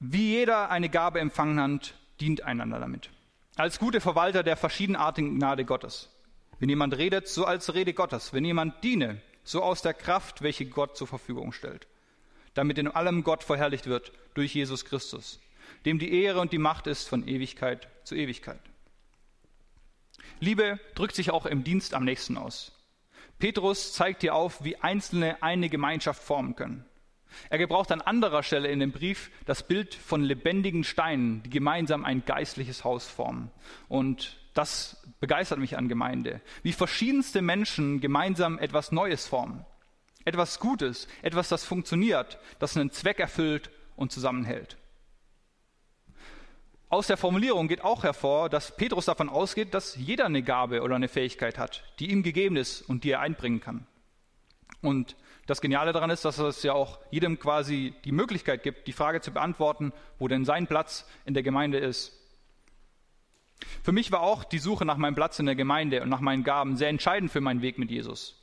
Wie 0.00 0.32
jeder 0.32 0.70
eine 0.70 0.88
Gabe 0.88 1.20
empfangen 1.20 1.60
hat, 1.60 1.94
dient 2.20 2.42
einander 2.42 2.80
damit. 2.80 3.10
Als 3.54 3.78
gute 3.78 4.00
Verwalter 4.00 4.42
der 4.42 4.56
verschiedenartigen 4.56 5.36
Gnade 5.36 5.64
Gottes. 5.64 6.10
Wenn 6.58 6.68
jemand 6.68 6.96
redet, 6.96 7.28
so 7.28 7.44
als 7.44 7.74
Rede 7.74 7.92
Gottes. 7.92 8.32
Wenn 8.32 8.44
jemand 8.44 8.82
diene, 8.82 9.20
so 9.44 9.62
aus 9.62 9.82
der 9.82 9.94
Kraft, 9.94 10.42
welche 10.42 10.66
Gott 10.66 10.96
zur 10.96 11.06
Verfügung 11.06 11.52
stellt. 11.52 11.86
Damit 12.54 12.78
in 12.78 12.88
allem 12.88 13.22
Gott 13.22 13.44
verherrlicht 13.44 13.86
wird 13.86 14.12
durch 14.34 14.54
Jesus 14.54 14.84
Christus, 14.84 15.40
dem 15.84 15.98
die 15.98 16.22
Ehre 16.22 16.40
und 16.40 16.52
die 16.52 16.58
Macht 16.58 16.86
ist 16.86 17.08
von 17.08 17.26
Ewigkeit 17.28 17.88
zu 18.04 18.14
Ewigkeit. 18.14 18.60
Liebe 20.40 20.80
drückt 20.94 21.14
sich 21.14 21.30
auch 21.30 21.46
im 21.46 21.64
Dienst 21.64 21.94
am 21.94 22.04
nächsten 22.04 22.36
aus. 22.36 22.72
Petrus 23.38 23.92
zeigt 23.92 24.22
hier 24.22 24.34
auf, 24.34 24.64
wie 24.64 24.76
Einzelne 24.76 25.42
eine 25.42 25.68
Gemeinschaft 25.68 26.22
formen 26.22 26.56
können. 26.56 26.84
Er 27.50 27.58
gebraucht 27.58 27.92
an 27.92 28.00
anderer 28.00 28.42
Stelle 28.42 28.68
in 28.68 28.80
dem 28.80 28.92
Brief 28.92 29.30
das 29.44 29.66
Bild 29.66 29.94
von 29.94 30.22
lebendigen 30.22 30.84
Steinen, 30.84 31.42
die 31.42 31.50
gemeinsam 31.50 32.04
ein 32.04 32.24
geistliches 32.24 32.84
Haus 32.84 33.06
formen. 33.06 33.50
Und 33.88 34.38
das 34.56 35.02
begeistert 35.20 35.58
mich 35.58 35.76
an 35.76 35.88
Gemeinde, 35.88 36.40
wie 36.62 36.72
verschiedenste 36.72 37.42
Menschen 37.42 38.00
gemeinsam 38.00 38.58
etwas 38.58 38.92
Neues 38.92 39.26
formen. 39.26 39.64
Etwas 40.24 40.58
Gutes, 40.58 41.06
etwas, 41.22 41.48
das 41.48 41.64
funktioniert, 41.64 42.38
das 42.58 42.76
einen 42.76 42.90
Zweck 42.90 43.20
erfüllt 43.20 43.70
und 43.94 44.12
zusammenhält. 44.12 44.76
Aus 46.88 47.08
der 47.08 47.16
Formulierung 47.16 47.68
geht 47.68 47.82
auch 47.82 48.04
hervor, 48.04 48.48
dass 48.48 48.76
Petrus 48.76 49.06
davon 49.06 49.28
ausgeht, 49.28 49.74
dass 49.74 49.96
jeder 49.96 50.26
eine 50.26 50.42
Gabe 50.42 50.82
oder 50.82 50.94
eine 50.94 51.08
Fähigkeit 51.08 51.58
hat, 51.58 51.84
die 51.98 52.10
ihm 52.10 52.22
gegeben 52.22 52.56
ist 52.56 52.82
und 52.82 53.02
die 53.04 53.10
er 53.10 53.20
einbringen 53.20 53.60
kann. 53.60 53.86
Und 54.82 55.16
das 55.46 55.60
Geniale 55.60 55.92
daran 55.92 56.10
ist, 56.10 56.24
dass 56.24 56.38
es 56.38 56.62
ja 56.62 56.74
auch 56.74 57.00
jedem 57.10 57.38
quasi 57.38 57.94
die 58.04 58.12
Möglichkeit 58.12 58.62
gibt, 58.62 58.86
die 58.86 58.92
Frage 58.92 59.20
zu 59.20 59.32
beantworten, 59.32 59.92
wo 60.18 60.28
denn 60.28 60.44
sein 60.44 60.66
Platz 60.66 61.06
in 61.24 61.34
der 61.34 61.42
Gemeinde 61.42 61.78
ist. 61.78 62.12
Für 63.82 63.92
mich 63.92 64.12
war 64.12 64.20
auch 64.20 64.44
die 64.44 64.58
Suche 64.58 64.84
nach 64.84 64.96
meinem 64.96 65.14
Platz 65.14 65.38
in 65.38 65.46
der 65.46 65.54
Gemeinde 65.54 66.02
und 66.02 66.08
nach 66.08 66.20
meinen 66.20 66.44
Gaben 66.44 66.76
sehr 66.76 66.88
entscheidend 66.88 67.30
für 67.30 67.40
meinen 67.40 67.62
Weg 67.62 67.78
mit 67.78 67.90
Jesus. 67.90 68.42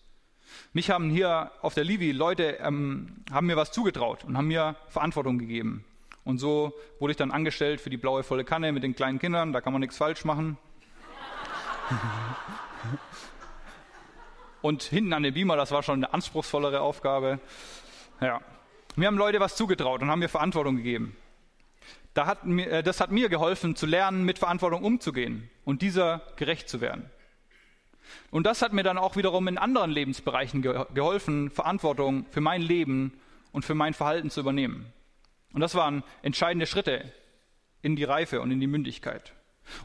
Mich 0.73 0.89
haben 0.89 1.09
hier 1.09 1.51
auf 1.61 1.73
der 1.73 1.83
Livi 1.83 2.11
Leute 2.11 2.57
ähm, 2.61 3.23
haben 3.31 3.47
mir 3.47 3.57
was 3.57 3.71
zugetraut 3.71 4.23
und 4.23 4.37
haben 4.37 4.47
mir 4.47 4.75
Verantwortung 4.87 5.37
gegeben. 5.39 5.83
Und 6.23 6.37
so 6.37 6.73
wurde 6.99 7.11
ich 7.11 7.17
dann 7.17 7.31
angestellt 7.31 7.81
für 7.81 7.89
die 7.89 7.97
blaue 7.97 8.23
volle 8.23 8.45
Kanne 8.45 8.71
mit 8.71 8.83
den 8.83 8.95
kleinen 8.95 9.19
Kindern. 9.19 9.51
Da 9.51 9.61
kann 9.61 9.73
man 9.73 9.81
nichts 9.81 9.97
falsch 9.97 10.23
machen. 10.25 10.57
Und 14.61 14.83
hinten 14.83 15.11
an 15.11 15.23
dem 15.23 15.33
Beamer, 15.33 15.57
das 15.57 15.71
war 15.71 15.83
schon 15.83 15.95
eine 15.95 16.13
anspruchsvollere 16.13 16.79
Aufgabe. 16.79 17.39
Ja. 18.21 18.39
Mir 18.95 19.07
haben 19.07 19.17
Leute 19.17 19.41
was 19.41 19.57
zugetraut 19.57 20.01
und 20.01 20.09
haben 20.09 20.19
mir 20.19 20.29
Verantwortung 20.29 20.77
gegeben. 20.77 21.17
Da 22.13 22.25
hat 22.25 22.45
mir, 22.45 22.69
äh, 22.69 22.83
das 22.83 22.99
hat 22.99 23.11
mir 23.11 23.29
geholfen, 23.29 23.75
zu 23.75 23.85
lernen, 23.85 24.23
mit 24.23 24.39
Verantwortung 24.39 24.83
umzugehen 24.83 25.49
und 25.65 25.81
dieser 25.81 26.21
gerecht 26.35 26.69
zu 26.69 26.81
werden. 26.81 27.09
Und 28.31 28.45
das 28.45 28.61
hat 28.61 28.73
mir 28.73 28.83
dann 28.83 28.97
auch 28.97 29.15
wiederum 29.15 29.47
in 29.47 29.57
anderen 29.57 29.91
Lebensbereichen 29.91 30.61
geholfen, 30.61 31.49
Verantwortung 31.49 32.25
für 32.29 32.41
mein 32.41 32.61
Leben 32.61 33.13
und 33.51 33.65
für 33.65 33.75
mein 33.75 33.93
Verhalten 33.93 34.29
zu 34.29 34.41
übernehmen. 34.41 34.91
Und 35.53 35.61
das 35.61 35.75
waren 35.75 36.03
entscheidende 36.21 36.67
Schritte 36.67 37.11
in 37.81 37.95
die 37.95 38.03
Reife 38.03 38.41
und 38.41 38.51
in 38.51 38.59
die 38.59 38.67
Mündigkeit. 38.67 39.33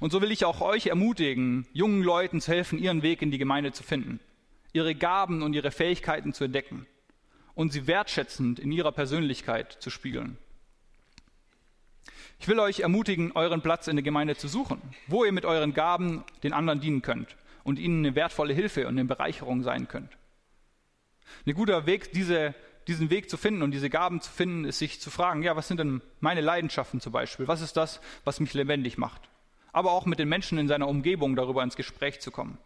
Und 0.00 0.10
so 0.10 0.20
will 0.20 0.32
ich 0.32 0.44
auch 0.44 0.60
euch 0.60 0.86
ermutigen, 0.86 1.66
jungen 1.72 2.02
Leuten 2.02 2.40
zu 2.40 2.52
helfen, 2.52 2.78
ihren 2.78 3.02
Weg 3.02 3.22
in 3.22 3.30
die 3.30 3.38
Gemeinde 3.38 3.72
zu 3.72 3.82
finden 3.82 4.20
ihre 4.72 4.94
Gaben 4.94 5.42
und 5.42 5.54
ihre 5.54 5.70
Fähigkeiten 5.70 6.32
zu 6.32 6.44
entdecken 6.44 6.86
und 7.54 7.72
sie 7.72 7.86
wertschätzend 7.86 8.58
in 8.58 8.72
ihrer 8.72 8.92
Persönlichkeit 8.92 9.72
zu 9.72 9.90
spiegeln. 9.90 10.38
Ich 12.38 12.48
will 12.48 12.58
euch 12.58 12.80
ermutigen, 12.80 13.32
euren 13.32 13.62
Platz 13.62 13.88
in 13.88 13.96
der 13.96 14.02
Gemeinde 14.02 14.36
zu 14.36 14.48
suchen, 14.48 14.80
wo 15.06 15.24
ihr 15.24 15.32
mit 15.32 15.44
euren 15.44 15.74
Gaben 15.74 16.24
den 16.42 16.52
anderen 16.52 16.80
dienen 16.80 17.02
könnt 17.02 17.36
und 17.64 17.78
ihnen 17.78 18.04
eine 18.04 18.14
wertvolle 18.14 18.54
Hilfe 18.54 18.86
und 18.86 18.98
eine 18.98 19.04
Bereicherung 19.04 19.62
sein 19.62 19.88
könnt. 19.88 20.16
Ein 21.46 21.54
guter 21.54 21.86
Weg, 21.86 22.12
diese, 22.12 22.54
diesen 22.86 23.10
Weg 23.10 23.28
zu 23.28 23.36
finden 23.36 23.62
und 23.62 23.72
diese 23.72 23.90
Gaben 23.90 24.20
zu 24.20 24.30
finden, 24.30 24.64
ist 24.64 24.78
sich 24.78 25.00
zu 25.00 25.10
fragen, 25.10 25.42
ja, 25.42 25.56
was 25.56 25.68
sind 25.68 25.78
denn 25.78 26.00
meine 26.20 26.40
Leidenschaften 26.40 27.00
zum 27.00 27.12
Beispiel? 27.12 27.48
Was 27.48 27.60
ist 27.60 27.76
das, 27.76 28.00
was 28.24 28.40
mich 28.40 28.54
lebendig 28.54 28.98
macht? 28.98 29.28
Aber 29.72 29.92
auch 29.92 30.06
mit 30.06 30.18
den 30.18 30.28
Menschen 30.28 30.58
in 30.58 30.68
seiner 30.68 30.88
Umgebung 30.88 31.36
darüber 31.36 31.62
ins 31.62 31.76
Gespräch 31.76 32.20
zu 32.20 32.30
kommen. 32.30 32.58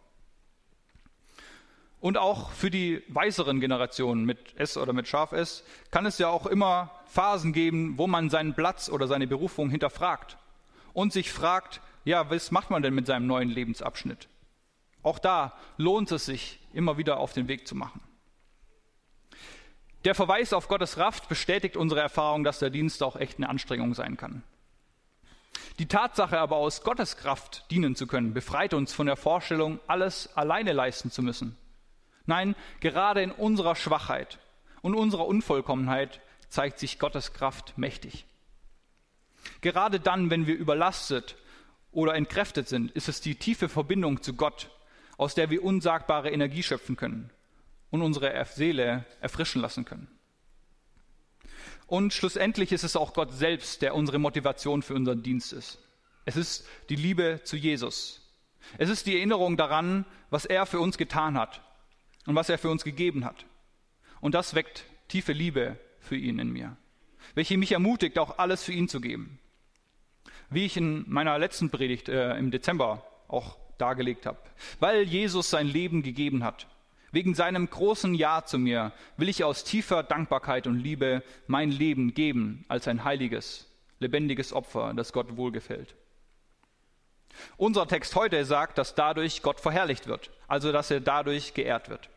Und 2.03 2.17
auch 2.17 2.51
für 2.51 2.69
die 2.69 3.01
weiseren 3.07 3.61
Generationen 3.61 4.25
mit 4.25 4.59
S 4.59 4.75
oder 4.75 4.91
mit 4.91 5.07
Scharf 5.07 5.31
S 5.31 5.63
kann 5.89 6.05
es 6.05 6.17
ja 6.17 6.27
auch 6.27 6.47
immer 6.47 6.91
Phasen 7.05 7.53
geben, 7.53 7.97
wo 7.97 8.07
man 8.07 8.29
seinen 8.29 8.55
Platz 8.55 8.89
oder 8.89 9.07
seine 9.07 9.25
Berufung 9.25 9.69
hinterfragt 9.69 10.37
und 10.91 11.13
sich 11.13 11.31
fragt, 11.31 11.79
ja, 12.03 12.29
was 12.29 12.51
macht 12.51 12.71
man 12.71 12.83
denn 12.83 12.93
mit 12.93 13.05
seinem 13.05 13.25
neuen 13.25 13.47
Lebensabschnitt? 13.47 14.27
Auch 15.01 15.17
da 15.17 15.53
lohnt 15.77 16.11
es 16.11 16.25
sich, 16.25 16.59
immer 16.73 16.97
wieder 16.97 17.19
auf 17.19 17.31
den 17.31 17.47
Weg 17.47 17.69
zu 17.69 17.73
machen. 17.73 18.01
Der 20.03 20.13
Verweis 20.13 20.51
auf 20.51 20.67
Gottes 20.67 20.95
Kraft 20.95 21.29
bestätigt 21.29 21.77
unsere 21.77 22.01
Erfahrung, 22.01 22.43
dass 22.43 22.59
der 22.59 22.69
Dienst 22.69 23.01
auch 23.01 23.15
echt 23.15 23.37
eine 23.37 23.47
Anstrengung 23.47 23.93
sein 23.93 24.17
kann. 24.17 24.43
Die 25.79 25.87
Tatsache 25.87 26.37
aber 26.37 26.57
aus 26.57 26.83
Gottes 26.83 27.15
Kraft 27.15 27.63
dienen 27.71 27.95
zu 27.95 28.07
können, 28.07 28.33
befreit 28.33 28.73
uns 28.73 28.91
von 28.91 29.05
der 29.05 29.15
Vorstellung, 29.15 29.79
alles 29.87 30.35
alleine 30.35 30.73
leisten 30.73 31.09
zu 31.09 31.21
müssen. 31.23 31.57
Nein, 32.25 32.55
gerade 32.79 33.21
in 33.21 33.31
unserer 33.31 33.75
Schwachheit 33.75 34.39
und 34.81 34.95
unserer 34.95 35.27
Unvollkommenheit 35.27 36.21
zeigt 36.49 36.79
sich 36.79 36.99
Gottes 36.99 37.33
Kraft 37.33 37.77
mächtig. 37.77 38.25
Gerade 39.61 39.99
dann, 39.99 40.29
wenn 40.29 40.47
wir 40.47 40.55
überlastet 40.55 41.35
oder 41.91 42.15
entkräftet 42.15 42.69
sind, 42.69 42.91
ist 42.91 43.09
es 43.09 43.19
die 43.19 43.35
tiefe 43.35 43.67
Verbindung 43.67 44.21
zu 44.21 44.33
Gott, 44.33 44.69
aus 45.17 45.35
der 45.35 45.49
wir 45.49 45.63
unsagbare 45.63 46.31
Energie 46.31 46.63
schöpfen 46.63 46.95
können 46.95 47.29
und 47.91 48.01
unsere 48.01 48.45
Seele 48.45 49.05
erfrischen 49.19 49.61
lassen 49.61 49.83
können. 49.83 50.07
Und 51.87 52.13
schlussendlich 52.13 52.71
ist 52.71 52.83
es 52.83 52.95
auch 52.95 53.13
Gott 53.13 53.33
selbst, 53.33 53.81
der 53.81 53.95
unsere 53.95 54.17
Motivation 54.17 54.81
für 54.81 54.95
unseren 54.95 55.21
Dienst 55.23 55.51
ist. 55.51 55.79
Es 56.25 56.37
ist 56.37 56.65
die 56.89 56.95
Liebe 56.95 57.41
zu 57.43 57.57
Jesus. 57.57 58.21
Es 58.77 58.89
ist 58.89 59.05
die 59.05 59.17
Erinnerung 59.17 59.57
daran, 59.57 60.05
was 60.29 60.45
er 60.45 60.65
für 60.65 60.79
uns 60.79 60.97
getan 60.97 61.37
hat 61.37 61.61
und 62.25 62.35
was 62.35 62.49
er 62.49 62.57
für 62.57 62.69
uns 62.69 62.83
gegeben 62.83 63.25
hat. 63.25 63.45
Und 64.21 64.35
das 64.35 64.55
weckt 64.55 64.85
tiefe 65.07 65.33
Liebe 65.33 65.77
für 65.99 66.15
ihn 66.15 66.39
in 66.39 66.49
mir, 66.49 66.77
welche 67.35 67.57
mich 67.57 67.71
ermutigt, 67.71 68.19
auch 68.19 68.37
alles 68.37 68.63
für 68.63 68.73
ihn 68.73 68.87
zu 68.87 69.01
geben. 69.01 69.39
Wie 70.49 70.65
ich 70.65 70.77
in 70.77 71.05
meiner 71.07 71.37
letzten 71.39 71.69
Predigt 71.69 72.09
äh, 72.09 72.37
im 72.37 72.51
Dezember 72.51 73.05
auch 73.27 73.57
dargelegt 73.77 74.25
habe. 74.25 74.37
Weil 74.79 75.03
Jesus 75.03 75.49
sein 75.49 75.67
Leben 75.67 76.03
gegeben 76.03 76.43
hat, 76.43 76.67
wegen 77.11 77.35
seinem 77.35 77.69
großen 77.69 78.13
Ja 78.15 78.43
zu 78.45 78.57
mir, 78.57 78.91
will 79.17 79.29
ich 79.29 79.43
aus 79.43 79.63
tiefer 79.63 80.03
Dankbarkeit 80.03 80.67
und 80.67 80.79
Liebe 80.79 81.23
mein 81.47 81.71
Leben 81.71 82.13
geben 82.13 82.65
als 82.67 82.87
ein 82.87 83.03
heiliges, 83.03 83.67
lebendiges 83.99 84.53
Opfer, 84.53 84.93
das 84.95 85.13
Gott 85.13 85.37
wohlgefällt. 85.37 85.95
Unser 87.57 87.87
Text 87.87 88.15
heute 88.15 88.45
sagt, 88.45 88.77
dass 88.77 88.95
dadurch 88.95 89.41
Gott 89.41 89.59
verherrlicht 89.59 90.07
wird, 90.07 90.31
also 90.47 90.71
dass 90.71 90.91
er 90.91 91.01
dadurch 91.01 91.53
geehrt 91.53 91.89
wird. 91.89 92.09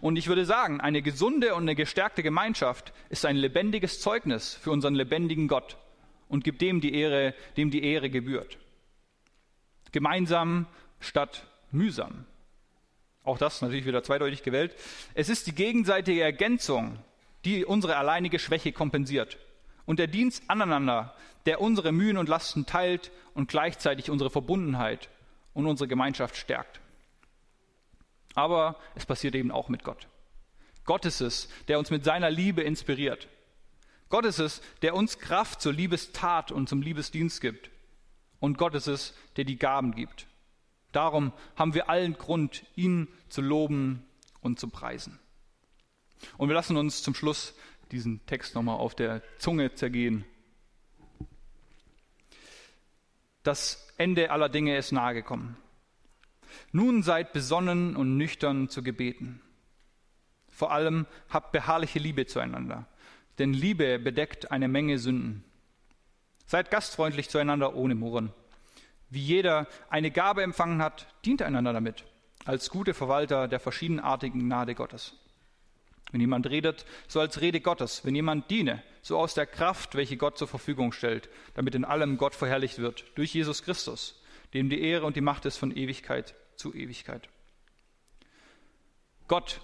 Und 0.00 0.16
ich 0.16 0.28
würde 0.28 0.44
sagen, 0.44 0.80
eine 0.80 1.02
gesunde 1.02 1.54
und 1.54 1.62
eine 1.62 1.74
gestärkte 1.74 2.22
Gemeinschaft 2.22 2.92
ist 3.08 3.24
ein 3.24 3.36
lebendiges 3.36 4.00
Zeugnis 4.00 4.54
für 4.54 4.70
unseren 4.70 4.94
lebendigen 4.94 5.48
Gott 5.48 5.76
und 6.28 6.44
gibt 6.44 6.60
dem 6.62 6.80
die 6.80 6.94
Ehre, 6.94 7.34
dem 7.56 7.70
die 7.70 7.84
Ehre 7.84 8.10
gebührt. 8.10 8.58
Gemeinsam 9.92 10.66
statt 11.00 11.46
mühsam. 11.70 12.24
Auch 13.24 13.38
das 13.38 13.62
natürlich 13.62 13.86
wieder 13.86 14.02
zweideutig 14.02 14.42
gewählt. 14.42 14.74
Es 15.14 15.28
ist 15.28 15.46
die 15.46 15.54
gegenseitige 15.54 16.22
Ergänzung, 16.22 16.98
die 17.44 17.64
unsere 17.64 17.96
alleinige 17.96 18.38
Schwäche 18.38 18.72
kompensiert. 18.72 19.38
Und 19.86 19.98
der 19.98 20.06
Dienst 20.06 20.44
aneinander, 20.48 21.14
der 21.46 21.60
unsere 21.60 21.92
Mühen 21.92 22.16
und 22.16 22.28
Lasten 22.28 22.66
teilt 22.66 23.10
und 23.34 23.48
gleichzeitig 23.48 24.10
unsere 24.10 24.30
Verbundenheit 24.30 25.08
und 25.52 25.66
unsere 25.66 25.88
Gemeinschaft 25.88 26.36
stärkt. 26.36 26.80
Aber 28.34 28.76
es 28.94 29.06
passiert 29.06 29.34
eben 29.34 29.50
auch 29.50 29.68
mit 29.68 29.84
Gott. 29.84 30.08
Gott 30.84 31.04
ist 31.04 31.20
es, 31.20 31.48
der 31.68 31.78
uns 31.78 31.90
mit 31.90 32.04
seiner 32.04 32.30
Liebe 32.30 32.62
inspiriert. 32.62 33.28
Gott 34.10 34.26
ist 34.26 34.38
es, 34.38 34.60
der 34.82 34.94
uns 34.94 35.18
Kraft 35.18 35.60
zur 35.60 35.72
Liebestat 35.72 36.52
und 36.52 36.68
zum 36.68 36.82
Liebesdienst 36.82 37.40
gibt. 37.40 37.70
Und 38.38 38.58
Gott 38.58 38.74
ist 38.74 38.86
es, 38.86 39.14
der 39.36 39.44
die 39.44 39.58
Gaben 39.58 39.94
gibt. 39.94 40.26
Darum 40.92 41.32
haben 41.56 41.74
wir 41.74 41.88
allen 41.88 42.14
Grund, 42.18 42.64
ihn 42.76 43.08
zu 43.28 43.40
loben 43.40 44.04
und 44.40 44.60
zu 44.60 44.68
preisen. 44.68 45.18
Und 46.36 46.48
wir 46.48 46.54
lassen 46.54 46.76
uns 46.76 47.02
zum 47.02 47.14
Schluss 47.14 47.54
diesen 47.90 48.24
Text 48.26 48.54
nochmal 48.54 48.78
auf 48.78 48.94
der 48.94 49.22
Zunge 49.38 49.74
zergehen. 49.74 50.24
Das 53.42 53.92
Ende 53.96 54.30
aller 54.30 54.48
Dinge 54.48 54.76
ist 54.76 54.92
nahegekommen. 54.92 55.56
Nun 56.72 57.02
seid 57.02 57.32
besonnen 57.32 57.96
und 57.96 58.16
nüchtern 58.16 58.68
zu 58.68 58.82
gebeten. 58.82 59.40
Vor 60.54 60.70
allem 60.70 61.06
habt 61.28 61.52
beharrliche 61.52 61.98
Liebe 61.98 62.26
zueinander, 62.26 62.86
denn 63.38 63.52
Liebe 63.52 63.98
bedeckt 63.98 64.52
eine 64.52 64.68
Menge 64.68 64.98
Sünden. 64.98 65.44
Seid 66.46 66.70
gastfreundlich 66.70 67.28
zueinander 67.28 67.74
ohne 67.74 67.96
Murren. 67.96 68.32
Wie 69.10 69.20
jeder 69.20 69.66
eine 69.90 70.10
Gabe 70.10 70.42
empfangen 70.42 70.80
hat, 70.80 71.06
dient 71.24 71.42
einander 71.42 71.72
damit, 71.72 72.04
als 72.44 72.70
gute 72.70 72.94
Verwalter 72.94 73.48
der 73.48 73.58
verschiedenartigen 73.58 74.40
Gnade 74.40 74.74
Gottes. 74.74 75.14
Wenn 76.12 76.20
jemand 76.20 76.48
redet, 76.48 76.86
so 77.08 77.18
als 77.18 77.40
Rede 77.40 77.60
Gottes. 77.60 78.04
Wenn 78.04 78.14
jemand 78.14 78.48
diene, 78.48 78.84
so 79.02 79.18
aus 79.18 79.34
der 79.34 79.46
Kraft, 79.46 79.96
welche 79.96 80.16
Gott 80.16 80.38
zur 80.38 80.46
Verfügung 80.46 80.92
stellt, 80.92 81.28
damit 81.54 81.74
in 81.74 81.84
allem 81.84 82.18
Gott 82.18 82.36
verherrlicht 82.36 82.78
wird, 82.78 83.04
durch 83.16 83.34
Jesus 83.34 83.64
Christus, 83.64 84.22
dem 84.52 84.70
die 84.70 84.80
Ehre 84.80 85.06
und 85.06 85.16
die 85.16 85.20
Macht 85.20 85.44
ist 85.44 85.56
von 85.56 85.76
Ewigkeit 85.76 86.36
zu 86.56 86.74
Ewigkeit. 86.74 87.28
Gott 89.28 89.60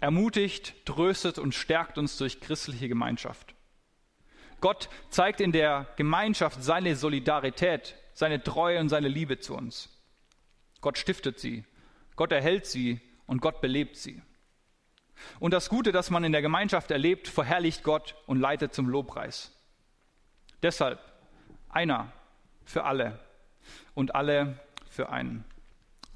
ermutigt, 0.00 0.74
tröstet 0.84 1.38
und 1.38 1.54
stärkt 1.54 1.96
uns 1.96 2.16
durch 2.18 2.40
christliche 2.40 2.88
Gemeinschaft. 2.88 3.54
Gott 4.60 4.88
zeigt 5.10 5.40
in 5.40 5.52
der 5.52 5.86
Gemeinschaft 5.96 6.62
seine 6.62 6.96
Solidarität, 6.96 7.96
seine 8.12 8.42
Treue 8.42 8.80
und 8.80 8.88
seine 8.88 9.08
Liebe 9.08 9.38
zu 9.38 9.54
uns. 9.54 9.88
Gott 10.80 10.98
stiftet 10.98 11.40
sie, 11.40 11.64
Gott 12.16 12.32
erhält 12.32 12.66
sie 12.66 13.00
und 13.26 13.40
Gott 13.40 13.60
belebt 13.60 13.96
sie. 13.96 14.22
Und 15.38 15.52
das 15.52 15.68
Gute, 15.68 15.92
das 15.92 16.10
man 16.10 16.24
in 16.24 16.32
der 16.32 16.42
Gemeinschaft 16.42 16.90
erlebt, 16.90 17.28
verherrlicht 17.28 17.82
Gott 17.82 18.14
und 18.26 18.40
leitet 18.40 18.74
zum 18.74 18.88
Lobpreis. 18.88 19.52
Deshalb 20.62 21.00
einer 21.68 22.12
für 22.64 22.84
alle 22.84 23.18
und 23.94 24.14
alle 24.14 24.58
für 24.90 25.10
einen. 25.10 25.44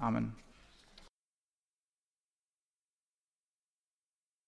Amen. 0.01 0.46